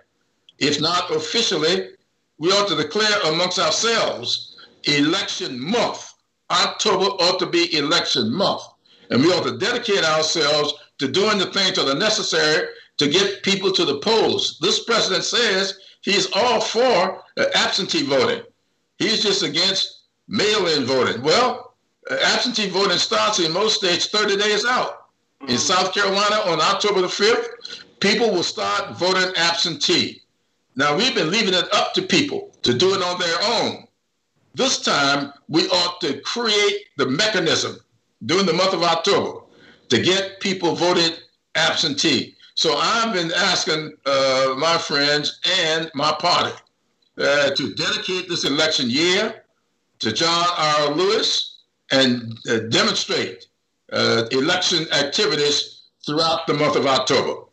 if 0.58 0.80
not 0.80 1.14
officially, 1.14 1.90
we 2.42 2.50
ought 2.50 2.66
to 2.66 2.74
declare 2.74 3.20
amongst 3.26 3.60
ourselves 3.60 4.56
election 4.82 5.60
month. 5.60 6.12
October 6.50 7.04
ought 7.04 7.38
to 7.38 7.46
be 7.46 7.72
election 7.78 8.34
month. 8.34 8.62
And 9.10 9.22
we 9.22 9.28
ought 9.28 9.44
to 9.44 9.58
dedicate 9.58 10.02
ourselves 10.02 10.74
to 10.98 11.06
doing 11.06 11.38
the 11.38 11.52
things 11.52 11.76
that 11.76 11.88
are 11.88 11.96
necessary 11.96 12.66
to 12.98 13.08
get 13.08 13.44
people 13.44 13.70
to 13.70 13.84
the 13.84 13.98
polls. 13.98 14.58
This 14.60 14.82
president 14.82 15.22
says 15.22 15.78
he's 16.00 16.32
all 16.32 16.60
for 16.60 17.22
absentee 17.54 18.02
voting. 18.02 18.42
He's 18.98 19.22
just 19.22 19.44
against 19.44 20.00
mail-in 20.26 20.84
voting. 20.84 21.22
Well, 21.22 21.74
uh, 22.10 22.16
absentee 22.24 22.68
voting 22.68 22.98
starts 22.98 23.38
in 23.38 23.52
most 23.52 23.76
states 23.76 24.08
30 24.08 24.36
days 24.36 24.64
out. 24.64 25.06
In 25.46 25.58
South 25.58 25.94
Carolina 25.94 26.42
on 26.46 26.60
October 26.60 27.02
the 27.02 27.06
5th, 27.06 27.84
people 28.00 28.32
will 28.32 28.42
start 28.42 28.96
voting 28.98 29.32
absentee. 29.36 30.21
Now, 30.74 30.96
we've 30.96 31.14
been 31.14 31.30
leaving 31.30 31.54
it 31.54 31.72
up 31.74 31.92
to 31.94 32.02
people 32.02 32.56
to 32.62 32.72
do 32.72 32.94
it 32.94 33.02
on 33.02 33.18
their 33.18 33.38
own. 33.42 33.86
This 34.54 34.80
time, 34.80 35.32
we 35.48 35.68
ought 35.68 36.00
to 36.00 36.20
create 36.20 36.86
the 36.96 37.06
mechanism 37.06 37.76
during 38.24 38.46
the 38.46 38.52
month 38.52 38.74
of 38.74 38.82
October 38.82 39.40
to 39.88 40.00
get 40.00 40.40
people 40.40 40.74
voted 40.74 41.18
absentee 41.54 42.34
So 42.54 42.76
I've 42.76 43.12
been 43.12 43.32
asking 43.32 43.92
uh, 44.06 44.54
my 44.58 44.78
friends 44.78 45.40
and 45.60 45.90
my 45.94 46.12
party 46.12 46.54
uh, 47.18 47.50
to 47.50 47.74
dedicate 47.74 48.28
this 48.28 48.44
election 48.44 48.88
year 48.90 49.44
to 50.00 50.12
John 50.12 50.46
R. 50.56 50.90
Lewis 50.90 51.60
and 51.90 52.38
uh, 52.48 52.60
demonstrate 52.70 53.46
uh, 53.92 54.24
election 54.30 54.86
activities 54.92 55.82
throughout 56.04 56.46
the 56.46 56.54
month 56.54 56.76
of 56.76 56.86
October. 56.86 57.44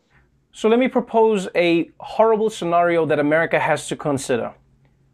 So 0.52 0.68
let 0.68 0.80
me 0.80 0.88
propose 0.88 1.48
a 1.54 1.90
horrible 2.00 2.50
scenario 2.50 3.06
that 3.06 3.20
America 3.20 3.60
has 3.60 3.86
to 3.86 3.96
consider. 3.96 4.52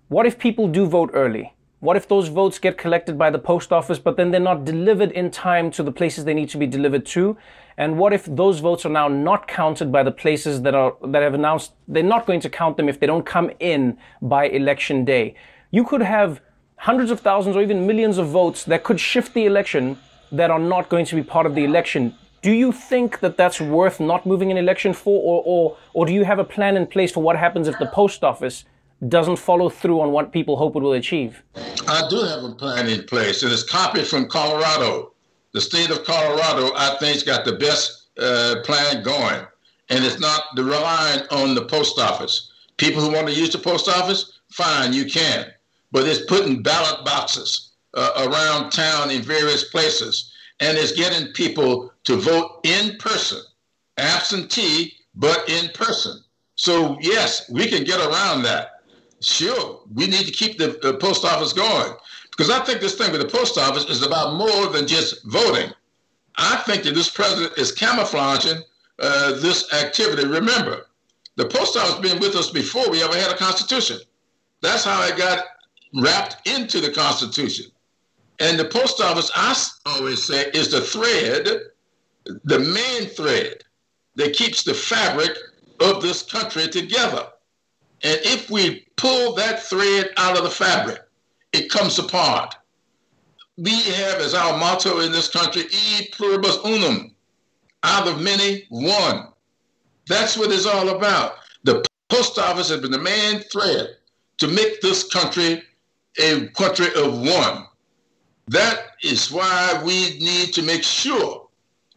What 0.09 0.25
if 0.25 0.39
people 0.39 0.67
do 0.67 0.87
vote 0.87 1.11
early? 1.13 1.53
What 1.81 1.97
if 1.97 2.09
those 2.09 2.29
votes 2.29 2.59
get 2.59 2.79
collected 2.79 3.19
by 3.19 3.29
the 3.29 3.39
post 3.39 3.71
office, 3.71 3.99
but 3.99 4.17
then 4.17 4.31
they're 4.31 4.41
not 4.41 4.65
delivered 4.65 5.13
in 5.13 5.31
time 5.31 5.71
to 5.73 5.83
the 5.83 5.93
places 5.93 6.25
they 6.25 6.33
need 6.33 6.49
to 6.51 6.59
be 6.59 6.67
delivered 6.67 7.05
to? 7.07 7.37
And 7.77 7.99
what 7.99 8.15
if 8.15 8.25
those 8.25 8.61
votes 8.61 8.87
are 8.87 8.91
now 8.91 9.09
not 9.09 9.47
counted 9.47 9.93
by 9.93 10.03
the 10.03 10.11
places 10.11 10.63
that 10.63 10.75
are 10.75 10.97
that 11.05 11.23
have 11.23 11.35
announced 11.35 11.73
they're 11.87 12.03
not 12.03 12.27
going 12.27 12.41
to 12.41 12.49
count 12.49 12.79
them 12.79 12.89
if 12.89 12.99
they 12.99 13.07
don't 13.07 13.27
come 13.27 13.51
in 13.61 13.99
by 14.23 14.47
election 14.47 15.05
day? 15.05 15.35
You 15.71 15.85
could 15.85 16.01
have 16.01 16.41
hundreds 16.77 17.11
of 17.11 17.21
thousands 17.21 17.57
or 17.57 17.63
even 17.63 17.87
millions 17.87 18.17
of 18.17 18.29
votes 18.29 18.65
that 18.65 18.85
could 18.85 18.99
shift 18.99 19.35
the 19.35 19.45
election 19.45 19.99
that 20.33 20.51
are 20.51 20.59
not 20.59 20.89
going 20.89 21.05
to 21.05 21.15
be 21.15 21.23
part 21.23 21.45
of 21.45 21.55
the 21.55 21.65
election. 21.65 22.15
Do 22.47 22.53
you 22.53 22.71
think 22.71 23.19
that 23.23 23.37
that's 23.37 23.61
worth 23.61 23.99
not 23.99 24.25
moving 24.25 24.53
an 24.53 24.57
election 24.57 24.93
for, 24.93 25.21
or, 25.21 25.43
or, 25.45 25.77
or 25.95 26.07
do 26.07 26.13
you 26.13 26.25
have 26.25 26.39
a 26.39 26.45
plan 26.45 26.77
in 26.77 26.87
place 26.87 27.11
for 27.11 27.21
what 27.21 27.37
happens 27.37 27.67
if 27.67 27.77
the 27.81 27.87
post 27.87 28.23
office 28.23 28.65
doesn't 29.09 29.35
follow 29.35 29.69
through 29.69 30.01
on 30.01 30.13
what 30.13 30.31
people 30.31 30.57
hope 30.57 30.77
it 30.77 30.79
will 30.79 30.93
achieve? 30.93 31.43
I 31.89 32.07
do 32.09 32.21
have 32.23 32.45
a 32.45 32.55
plan 32.55 32.89
in 32.89 33.03
place, 33.03 33.43
and 33.43 33.53
it's 33.53 33.65
copied 33.65 34.07
from 34.07 34.29
Colorado. 34.29 35.13
The 35.55 35.61
state 35.61 35.91
of 35.91 36.05
Colorado, 36.05 36.71
I 36.77 36.97
think, 37.01 37.15
has 37.15 37.25
got 37.25 37.45
the 37.45 37.55
best 37.55 38.11
uh, 38.17 38.61
plan 38.63 39.03
going, 39.03 39.45
and 39.89 40.05
it's 40.05 40.21
not 40.21 40.43
relying 40.57 41.23
on 41.33 41.57
the 41.57 41.65
post 41.65 41.99
office. 41.99 42.53
People 42.77 43.03
who 43.03 43.11
want 43.11 43.27
to 43.27 43.35
use 43.35 43.51
the 43.51 43.59
post 43.59 43.89
office, 43.89 44.39
fine, 44.53 44.93
you 44.93 45.07
can, 45.07 45.47
but 45.91 46.07
it's 46.07 46.25
putting 46.27 46.63
ballot 46.63 47.05
boxes 47.05 47.73
uh, 47.95 48.29
around 48.29 48.71
town 48.71 49.11
in 49.11 49.21
various 49.21 49.65
places, 49.65 50.33
and 50.61 50.79
it's 50.79 50.93
getting 50.93 51.33
people 51.33 51.93
to 52.07 52.17
vote 52.17 52.61
in 52.65 52.97
person, 52.99 53.41
absentee, 53.99 54.95
but 55.15 55.49
in 55.49 55.71
person. 55.75 56.23
So 56.57 56.97
yes, 57.01 57.51
we 57.51 57.69
can 57.69 57.85
get 57.85 58.01
around 58.01 58.43
that. 58.43 58.81
Sure, 59.21 59.81
we 59.95 60.07
need 60.07 60.27
to 60.27 60.33
keep 60.33 60.59
the, 60.59 60.79
the 60.83 60.95
post 60.95 61.25
office 61.25 61.53
going 61.53 61.93
because 62.31 62.51
I 62.51 62.65
think 62.65 62.81
this 62.81 62.97
thing 62.97 63.13
with 63.13 63.21
the 63.21 63.29
post 63.29 63.59
office 63.59 63.85
is 63.85 64.03
about 64.03 64.35
more 64.35 64.67
than 64.67 64.87
just 64.87 65.25
voting. 65.25 65.73
I 66.37 66.57
think 66.67 66.83
that 66.85 66.95
this 66.95 67.09
president 67.09 67.57
is 67.57 67.73
camouflaging 67.73 68.63
uh, 68.99 69.33
this 69.41 69.73
activity. 69.73 70.27
Remember, 70.27 70.87
the 71.37 71.47
post 71.47 71.77
office 71.77 71.99
been 71.99 72.21
with 72.21 72.37
us 72.37 72.51
before 72.51 72.91
we 72.91 73.03
ever 73.03 73.17
had 73.17 73.33
a 73.33 73.37
constitution. 73.37 73.99
That's 74.61 74.85
how 74.85 75.03
it 75.07 75.17
got 75.17 75.45
wrapped 75.95 76.47
into 76.47 76.81
the 76.81 76.91
constitution. 76.91 77.67
And 78.39 78.59
the 78.59 78.67
post 78.67 79.01
office, 79.01 79.31
I 79.35 79.57
always 79.87 80.23
say, 80.23 80.51
is 80.53 80.71
the 80.71 80.83
thread, 80.83 81.49
the 82.45 82.59
main 82.59 83.09
thread 83.09 83.63
that 84.17 84.35
keeps 84.35 84.63
the 84.63 84.75
fabric 84.75 85.37
of 85.81 86.03
this 86.03 86.23
country 86.23 86.69
together. 86.69 87.27
And 88.03 88.19
if 88.23 88.51
we 88.51 88.87
pull 88.97 89.35
that 89.35 89.63
thread 89.63 90.11
out 90.17 90.37
of 90.37 90.45
the 90.45 90.51
fabric, 90.51 91.01
it 91.53 91.71
comes 91.71 91.99
apart. 91.99 92.55
We 93.57 93.71
have 93.71 94.21
as 94.21 94.35
our 94.35 94.59
motto 94.59 95.01
in 95.01 95.13
this 95.13 95.29
country, 95.29 95.63
e 95.63 96.09
pluribus 96.13 96.59
unum, 96.65 97.15
out 97.83 98.07
of 98.07 98.21
many, 98.21 98.67
one. 98.69 99.29
That's 100.09 100.37
what 100.37 100.53
it's 100.53 100.67
all 100.67 100.91
about. 100.91 101.37
The 101.65 101.85
post 102.09 102.39
office 102.39 102.69
has 102.69 102.81
been 102.81 102.91
the 102.91 102.99
main 102.99 103.41
thread 103.41 103.97
to 104.39 104.49
make 104.49 104.81
this 104.81 105.05
country 105.05 105.63
a 106.19 106.47
country 106.49 106.89
of 106.97 107.21
one. 107.21 107.67
That 108.49 108.91
is 109.03 109.31
why 109.31 109.83
we 109.85 110.19
need 110.19 110.53
to 110.55 110.63
make 110.63 110.83
sure 110.83 111.46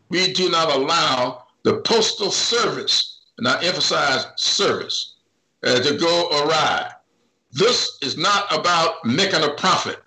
we 0.09 0.33
do 0.33 0.49
not 0.49 0.73
allow 0.73 1.45
the 1.63 1.77
postal 1.81 2.31
service, 2.31 3.21
and 3.37 3.47
I 3.47 3.61
emphasize 3.63 4.25
service, 4.37 5.15
uh, 5.63 5.79
to 5.79 5.97
go 5.97 6.29
awry. 6.43 6.91
This 7.51 7.97
is 8.01 8.17
not 8.17 8.45
about 8.51 9.05
making 9.05 9.43
a 9.43 9.53
profit. 9.53 9.99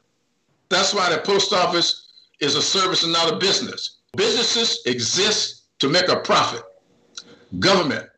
That's 0.69 0.95
why 0.95 1.11
the 1.11 1.21
post 1.21 1.53
office 1.53 2.13
is 2.41 2.55
a 2.55 2.63
service 2.63 3.03
and 3.03 3.13
not 3.13 3.33
a 3.33 3.37
business. 3.37 3.99
Businesses 4.17 4.81
exist 4.87 5.65
to 5.79 5.89
make 5.89 6.09
a 6.09 6.21
profit. 6.21 6.63
Government 7.59 8.09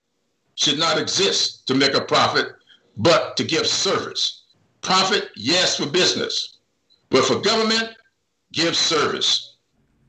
should 0.56 0.78
not 0.78 0.98
exist 0.98 1.66
to 1.66 1.74
make 1.74 1.94
a 1.94 2.00
profit, 2.00 2.52
but 2.96 3.36
to 3.36 3.44
give 3.44 3.66
service. 3.66 4.44
Profit, 4.82 5.30
yes, 5.36 5.76
for 5.76 5.86
business, 5.86 6.58
but 7.10 7.24
for 7.24 7.40
government, 7.40 7.90
give 8.52 8.76
service. 8.76 9.53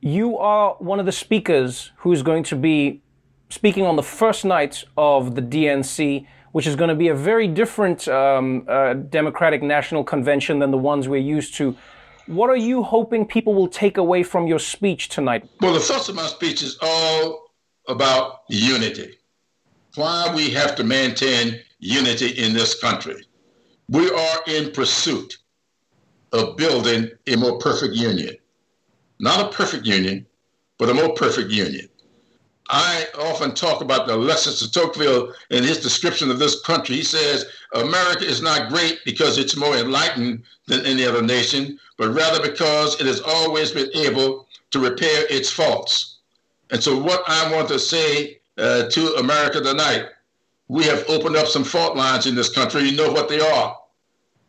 You 0.05 0.37
are 0.37 0.75
one 0.75 0.99
of 0.99 1.07
the 1.07 1.11
speakers 1.11 1.91
who's 1.97 2.21
going 2.21 2.43
to 2.43 2.55
be 2.55 3.01
speaking 3.49 3.87
on 3.87 3.95
the 3.95 4.03
first 4.03 4.45
night 4.45 4.83
of 4.95 5.33
the 5.33 5.41
DNC 5.41 6.27
which 6.51 6.67
is 6.67 6.75
going 6.77 6.89
to 6.89 6.95
be 6.95 7.07
a 7.07 7.15
very 7.15 7.47
different 7.47 8.07
um, 8.07 8.65
uh, 8.69 8.93
Democratic 8.93 9.63
National 9.63 10.03
Convention 10.03 10.59
than 10.59 10.69
the 10.69 10.77
ones 10.77 11.09
we're 11.09 11.17
used 11.17 11.55
to. 11.55 11.75
What 12.27 12.49
are 12.51 12.55
you 12.55 12.81
hoping 12.83 13.25
people 13.25 13.53
will 13.53 13.67
take 13.67 13.97
away 13.97 14.21
from 14.23 14.47
your 14.47 14.59
speech 14.59 15.09
tonight? 15.09 15.49
Well, 15.59 15.73
the 15.73 15.81
thrust 15.81 16.07
of 16.07 16.15
my 16.15 16.27
speech 16.27 16.61
is 16.61 16.77
all 16.81 17.51
about 17.89 18.43
unity. 18.47 19.17
Why 19.95 20.31
we 20.33 20.51
have 20.51 20.75
to 20.75 20.85
maintain 20.85 21.59
unity 21.79 22.29
in 22.29 22.53
this 22.53 22.79
country. 22.79 23.17
We 23.89 24.09
are 24.09 24.37
in 24.47 24.71
pursuit 24.71 25.37
of 26.31 26.55
building 26.55 27.09
a 27.27 27.35
more 27.35 27.57
perfect 27.57 27.95
union. 27.95 28.35
Not 29.19 29.45
a 29.45 29.56
perfect 29.56 29.86
union, 29.86 30.25
but 30.78 30.89
a 30.89 30.93
more 30.93 31.13
perfect 31.13 31.51
union. 31.51 31.88
I 32.69 33.06
often 33.19 33.54
talk 33.54 33.82
about 33.82 34.08
the 34.08 34.17
lessons 34.17 34.62
of 34.62 34.71
Tocqueville 34.71 35.34
in 35.51 35.63
his 35.63 35.82
description 35.82 36.32
of 36.32 36.39
this 36.39 36.62
country. 36.62 36.95
He 36.95 37.04
says 37.04 37.45
America 37.73 38.25
is 38.25 38.41
not 38.41 38.69
great 38.69 38.99
because 39.06 39.38
it's 39.38 39.56
more 39.56 39.75
enlightened 39.78 40.43
than 40.65 40.86
any 40.86 41.06
other 41.06 41.21
nation, 41.21 41.80
but 41.97 42.10
rather 42.10 42.41
because 42.41 42.99
it 42.99 43.06
has 43.06 43.21
always 43.21 43.71
been 43.71 43.89
able 43.93 44.47
to 44.71 44.80
repair 44.80 45.25
its 45.30 45.49
faults. 45.49 46.17
And 46.71 46.84
so, 46.84 46.97
what 46.97 47.23
I 47.28 47.54
want 47.54 47.67
to 47.67 47.78
say 47.78 48.39
uh, 48.58 48.89
to 48.89 49.13
America 49.15 49.62
tonight, 49.62 50.08
we 50.67 50.84
have 50.86 51.08
opened 51.08 51.36
up 51.36 51.47
some 51.47 51.63
fault 51.63 51.95
lines 51.95 52.25
in 52.25 52.34
this 52.34 52.49
country. 52.49 52.89
You 52.89 52.97
know 52.97 53.12
what 53.12 53.30
they 53.30 53.39
are. 53.39 53.78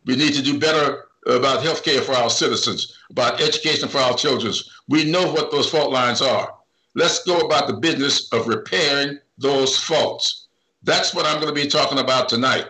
We 0.05 0.15
need 0.15 0.33
to 0.33 0.41
do 0.41 0.57
better 0.57 1.06
about 1.27 1.63
health 1.63 1.83
care 1.83 2.01
for 2.01 2.13
our 2.13 2.29
citizens, 2.29 2.97
about 3.09 3.41
education 3.41 3.89
for 3.89 3.99
our 3.99 4.15
children. 4.15 4.53
We 4.87 5.09
know 5.09 5.31
what 5.31 5.51
those 5.51 5.69
fault 5.69 5.91
lines 5.91 6.21
are. 6.21 6.53
Let's 6.95 7.23
go 7.23 7.39
about 7.39 7.67
the 7.67 7.73
business 7.73 8.31
of 8.33 8.47
repairing 8.47 9.19
those 9.37 9.77
faults. 9.77 10.47
That's 10.83 11.13
what 11.13 11.25
I'm 11.25 11.41
going 11.41 11.53
to 11.53 11.61
be 11.61 11.67
talking 11.67 11.99
about 11.99 12.29
tonight. 12.29 12.67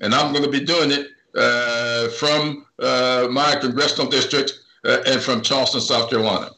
And 0.00 0.14
I'm 0.14 0.32
going 0.32 0.44
to 0.44 0.50
be 0.50 0.64
doing 0.64 0.90
it 0.92 1.08
uh, 1.34 2.08
from 2.10 2.66
uh, 2.78 3.28
my 3.30 3.56
congressional 3.56 4.10
district 4.10 4.58
uh, 4.84 5.02
and 5.06 5.20
from 5.20 5.42
Charleston, 5.42 5.80
South 5.80 6.08
Carolina. 6.08 6.50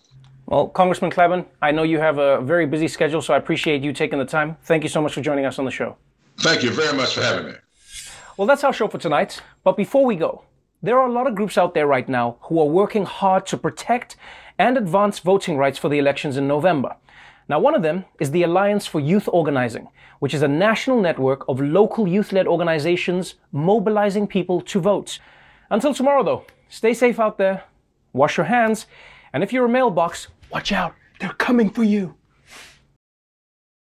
Well, 0.46 0.68
Congressman 0.68 1.10
Clyburn, 1.10 1.44
I 1.60 1.72
know 1.72 1.82
you 1.82 1.98
have 1.98 2.18
a 2.18 2.40
very 2.40 2.66
busy 2.66 2.88
schedule, 2.88 3.20
so 3.20 3.34
I 3.34 3.36
appreciate 3.36 3.82
you 3.82 3.92
taking 3.92 4.18
the 4.18 4.24
time. 4.24 4.56
Thank 4.62 4.82
you 4.82 4.88
so 4.88 5.02
much 5.02 5.14
for 5.14 5.20
joining 5.20 5.44
us 5.44 5.58
on 5.58 5.64
the 5.64 5.70
show. 5.70 5.96
Thank 6.38 6.62
you 6.62 6.70
very 6.70 6.96
much 6.96 7.14
for 7.14 7.22
having 7.22 7.46
me. 7.46 7.54
Well, 8.36 8.46
that's 8.46 8.64
our 8.64 8.72
show 8.72 8.88
for 8.88 8.98
tonight. 8.98 9.42
But 9.64 9.76
before 9.76 10.06
we 10.06 10.16
go, 10.16 10.44
there 10.80 10.98
are 11.00 11.08
a 11.08 11.12
lot 11.12 11.26
of 11.26 11.34
groups 11.34 11.58
out 11.58 11.74
there 11.74 11.86
right 11.86 12.08
now 12.08 12.36
who 12.42 12.60
are 12.60 12.66
working 12.66 13.04
hard 13.04 13.46
to 13.46 13.56
protect 13.56 14.16
and 14.58 14.76
advance 14.76 15.18
voting 15.18 15.56
rights 15.56 15.78
for 15.78 15.88
the 15.88 15.98
elections 15.98 16.36
in 16.36 16.46
November. 16.46 16.94
Now, 17.48 17.58
one 17.58 17.74
of 17.74 17.82
them 17.82 18.04
is 18.20 18.30
the 18.30 18.42
Alliance 18.44 18.86
for 18.86 19.00
Youth 19.00 19.28
Organizing, 19.32 19.88
which 20.20 20.34
is 20.34 20.42
a 20.42 20.48
national 20.48 21.00
network 21.00 21.48
of 21.48 21.60
local 21.60 22.06
youth 22.06 22.30
led 22.32 22.46
organizations 22.46 23.34
mobilizing 23.50 24.26
people 24.26 24.60
to 24.60 24.80
vote. 24.80 25.18
Until 25.70 25.94
tomorrow, 25.94 26.22
though, 26.22 26.44
stay 26.68 26.94
safe 26.94 27.18
out 27.18 27.38
there, 27.38 27.64
wash 28.12 28.36
your 28.36 28.46
hands, 28.46 28.86
and 29.32 29.42
if 29.42 29.52
you're 29.52 29.66
a 29.66 29.68
mailbox, 29.68 30.28
watch 30.52 30.70
out, 30.72 30.94
they're 31.18 31.30
coming 31.30 31.70
for 31.70 31.82
you. 31.82 32.17